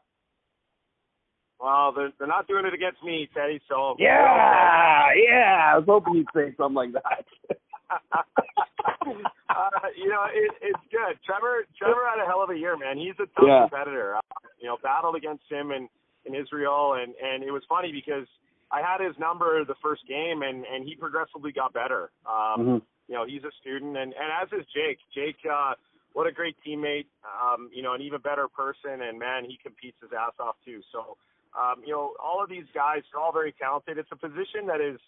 [1.59, 3.61] Well, they're they're not doing it against me, Teddy.
[3.69, 5.73] So Yeah, yeah.
[5.73, 7.57] I was hoping you'd say something like that.
[9.51, 11.19] uh, you know, it, it's good.
[11.25, 12.99] Trevor Trevor had a hell of a year, man.
[12.99, 13.69] He's a tough Yeah.
[13.69, 14.17] competitor.
[14.17, 14.21] Uh,
[14.59, 15.89] you know, battled against him in
[16.25, 18.27] in Israel, and and it was funny because
[18.73, 22.11] I had his number the first game, and and he progressively got better.
[22.27, 22.83] Um, Mhm.
[23.09, 24.99] You know, he's a student, and and as is Jake.
[25.15, 25.75] Jake, uh,
[26.13, 27.07] what a great teammate.
[27.23, 30.83] Um, you know, an even better person, and man, he competes his ass off too.
[30.91, 31.17] So,
[31.55, 33.99] um, you know, all of these guys are all very talented.
[33.99, 34.99] It's a position that is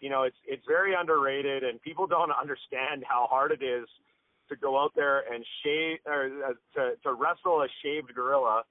[0.00, 3.88] you know, it's it's very underrated, and people don't understand how hard it is
[4.48, 8.62] to go out there and shave or uh, to to wrestle a shaved gorilla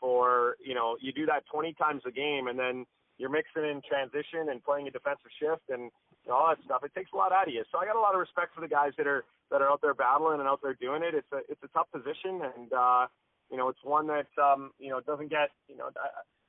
[0.00, 2.84] for you know you do that 20 times a game, and then
[3.18, 5.90] you're mixing in transition and playing a defensive shift and
[6.30, 6.82] all that stuff.
[6.84, 7.62] It takes a lot out of you.
[7.70, 9.80] So I got a lot of respect for the guys that are that are out
[9.80, 11.14] there battling and out there doing it.
[11.14, 13.06] It's a it's a tough position, and uh,
[13.50, 15.90] you know, it's one that um, you know doesn't get you know.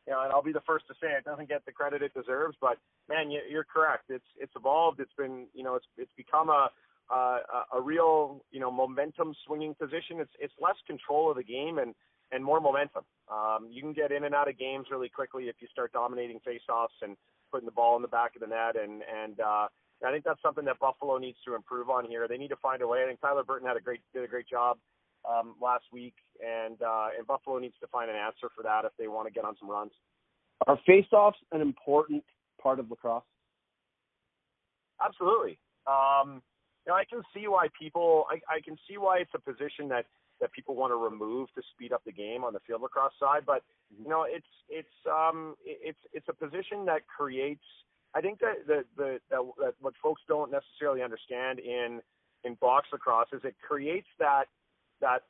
[0.08, 2.14] You know, and I'll be the first to say it doesn't get the credit it
[2.14, 2.58] deserves.
[2.60, 2.78] But
[3.08, 4.06] man, you, you're correct.
[4.10, 5.00] It's it's evolved.
[5.00, 6.70] It's been you know it's it's become a
[7.12, 7.40] a,
[7.76, 10.20] a real you know momentum swinging position.
[10.20, 11.94] It's it's less control of the game and
[12.32, 13.04] and more momentum.
[13.32, 16.40] Um, you can get in and out of games really quickly if you start dominating
[16.40, 17.16] faceoffs and
[17.52, 18.76] putting the ball in the back of the net.
[18.76, 19.68] And and uh,
[20.06, 22.28] I think that's something that Buffalo needs to improve on here.
[22.28, 23.04] They need to find a way.
[23.04, 24.78] I think Tyler Burton had a great did a great job
[25.30, 28.92] um, last week, and uh, and Buffalo needs to find an answer for that if
[28.98, 29.92] they want to get on some runs.
[30.68, 32.24] Are face-offs an important
[32.62, 33.24] part of lacrosse?
[35.04, 35.58] Absolutely.
[35.88, 36.42] Um,
[36.86, 38.26] you know, I can see why people.
[38.30, 40.06] I, I can see why it's a position that
[40.42, 43.44] that people want to remove to speed up the game on the field lacrosse side.
[43.46, 43.64] But
[43.98, 47.64] you know, it's it's um it's it's a position that creates.
[48.16, 52.02] I think that the the that, that what folks don't necessarily understand in
[52.44, 54.46] in box lacrosse is it creates that
[55.04, 55.28] that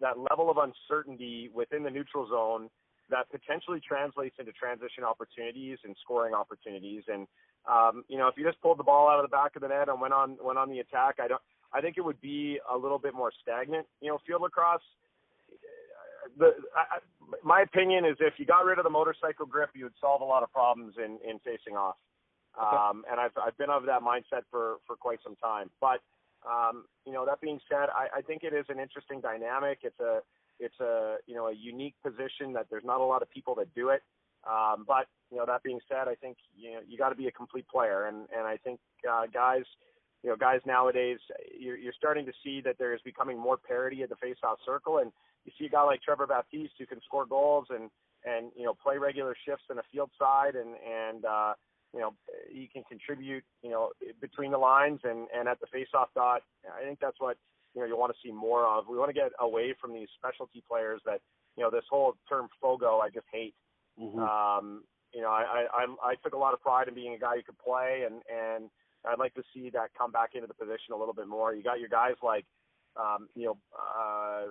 [0.00, 2.70] that level of uncertainty within the neutral zone
[3.10, 7.02] that potentially translates into transition opportunities and scoring opportunities.
[7.08, 7.26] And
[7.66, 9.68] um, you know, if you just pulled the ball out of the back of the
[9.68, 11.42] net and went on went on the attack, I don't.
[11.70, 13.86] I think it would be a little bit more stagnant.
[14.00, 14.80] You know, field lacrosse.
[16.38, 17.02] The I,
[17.42, 20.24] my opinion is if you got rid of the motorcycle grip, you would solve a
[20.24, 21.96] lot of problems in in facing off.
[22.58, 25.70] Um, and I've I've been of that mindset for for quite some time.
[25.80, 26.00] But
[26.48, 29.80] um, you know, that being said, I, I think it is an interesting dynamic.
[29.82, 30.20] It's a
[30.58, 33.72] it's a you know a unique position that there's not a lot of people that
[33.74, 34.02] do it.
[34.48, 37.26] Um, but you know that being said, I think you know you got to be
[37.26, 39.64] a complete player, and and I think uh, guys,
[40.22, 41.18] you know guys nowadays,
[41.58, 44.98] you're, you're starting to see that there is becoming more parity at the face-off circle,
[44.98, 45.12] and
[45.44, 47.90] you see a guy like Trevor Baptiste who can score goals and
[48.24, 51.52] and you know play regular shifts in a field side, and and uh,
[51.94, 52.14] you know
[52.50, 56.42] he can contribute you know between the lines and and at the face-off dot.
[56.66, 57.36] I think that's what
[57.74, 58.84] you know you want to see more of.
[58.88, 61.20] We want to get away from these specialty players that
[61.56, 63.54] you know this whole term fogo I just hate.
[64.00, 64.18] Mm-hmm.
[64.18, 67.36] Um, you know, I, I I took a lot of pride in being a guy
[67.36, 68.70] who could play, and and
[69.06, 71.54] I'd like to see that come back into the position a little bit more.
[71.54, 72.44] You got your guys like,
[72.96, 74.44] um, you know, uh,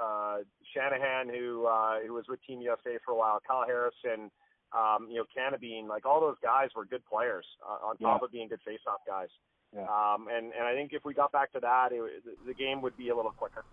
[0.00, 0.36] uh,
[0.74, 4.30] Shanahan, who uh, who was with Team USA for a while, Kyle Harrison,
[4.76, 8.24] um, you know, Cannabine, like all those guys were good players uh, on top Yeah.
[8.26, 9.28] of being good face-off guys.
[9.74, 9.82] Yeah.
[9.82, 12.02] Um, and and I think if we got back to that, it,
[12.46, 13.64] the game would be a little quicker.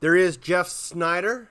[0.00, 1.50] There is Geoff Snider.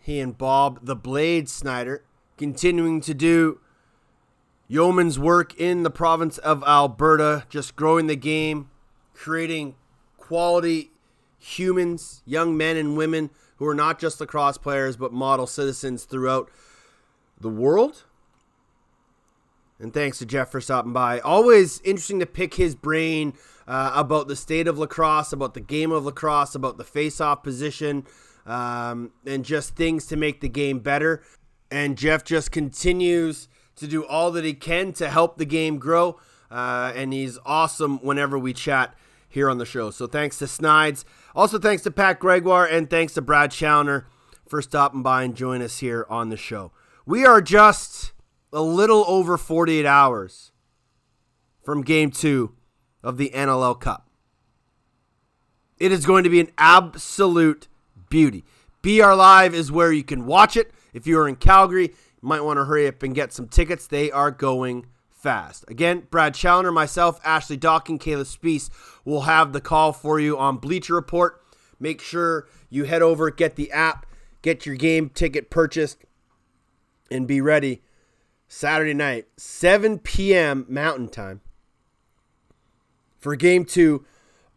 [0.00, 2.02] He and Bob the Blade Snider
[2.36, 3.60] continuing to do
[4.68, 8.70] yeoman's work in the province of Alberta, just growing the game,
[9.14, 9.76] creating
[10.18, 10.90] quality
[11.38, 16.50] humans, young men and women who are not just lacrosse players but model citizens throughout
[17.44, 18.04] the world.
[19.78, 21.20] And thanks to Geoff for stopping by.
[21.20, 23.34] Always interesting to pick his brain
[23.68, 28.06] uh, about the state of lacrosse, about the game of lacrosse, about the face-off position,
[28.46, 31.22] um, and just things to make the game better.
[31.70, 36.18] And Jeff just continues to do all that he can to help the game grow.
[36.50, 38.94] Uh, and he's awesome whenever we chat
[39.28, 39.90] here on the show.
[39.90, 41.04] So thanks to Snides.
[41.34, 44.06] Also thanks to Pat Gregoire and thanks to Brad Challoner
[44.48, 46.70] for stopping by and joining us here on the show.
[47.06, 48.12] We are just
[48.50, 50.52] a little over 48 hours
[51.62, 52.54] from game two
[53.02, 54.08] of the NLL Cup.
[55.78, 57.68] It is going to be an absolute
[58.08, 58.44] beauty.
[58.80, 60.70] BR Live is where you can watch it.
[60.94, 63.86] If you are in Calgary, you might want to hurry up and get some tickets.
[63.86, 65.66] They are going fast.
[65.68, 68.70] Again, Brad Challoner, myself, Ashley Dawkin, Caleb Spees
[69.04, 71.42] will have the call for you on Bleacher Report.
[71.78, 74.06] Make sure you head over, get the app,
[74.40, 75.98] get your game ticket purchased,
[77.10, 77.82] and be ready
[78.48, 80.66] Saturday night, 7 p.m.
[80.68, 81.40] Mountain Time,
[83.18, 84.04] for game two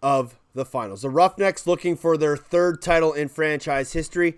[0.01, 1.01] of the finals.
[1.03, 4.37] The Roughnecks looking for their third title in franchise history.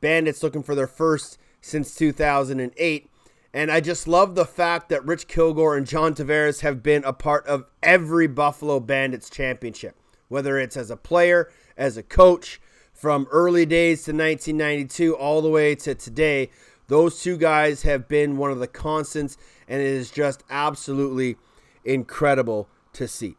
[0.00, 3.10] Bandits looking for their first since 2008.
[3.52, 7.12] And I just love the fact that Rich Kilgour and John Tavares have been a
[7.12, 9.96] part of every Buffalo Bandits championship,
[10.28, 12.60] whether it's as a player, as a coach,
[12.92, 16.50] from early days to 1992 all the way to today.
[16.90, 19.36] Those two guys have been one of the constants,
[19.68, 21.36] and it is just absolutely
[21.84, 23.36] incredible to see.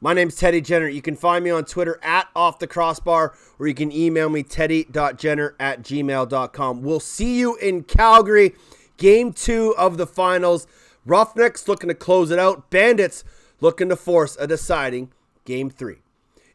[0.00, 0.88] My name's Teddy Jenner.
[0.88, 4.42] You can find me on Twitter at Off the Crossbar, or you can email me
[4.42, 6.80] teddy.jenner at gmail.com.
[6.80, 8.54] We'll see you in Calgary,
[8.96, 10.66] game two of the finals.
[11.04, 12.70] Roughnecks looking to close it out.
[12.70, 13.24] Bandits
[13.60, 15.12] looking to force a deciding
[15.44, 15.98] game three.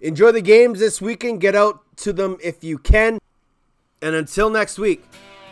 [0.02, 1.40] Enjoy the games this weekend.
[1.40, 3.20] Get out to them if you can.
[4.02, 5.04] And until next week,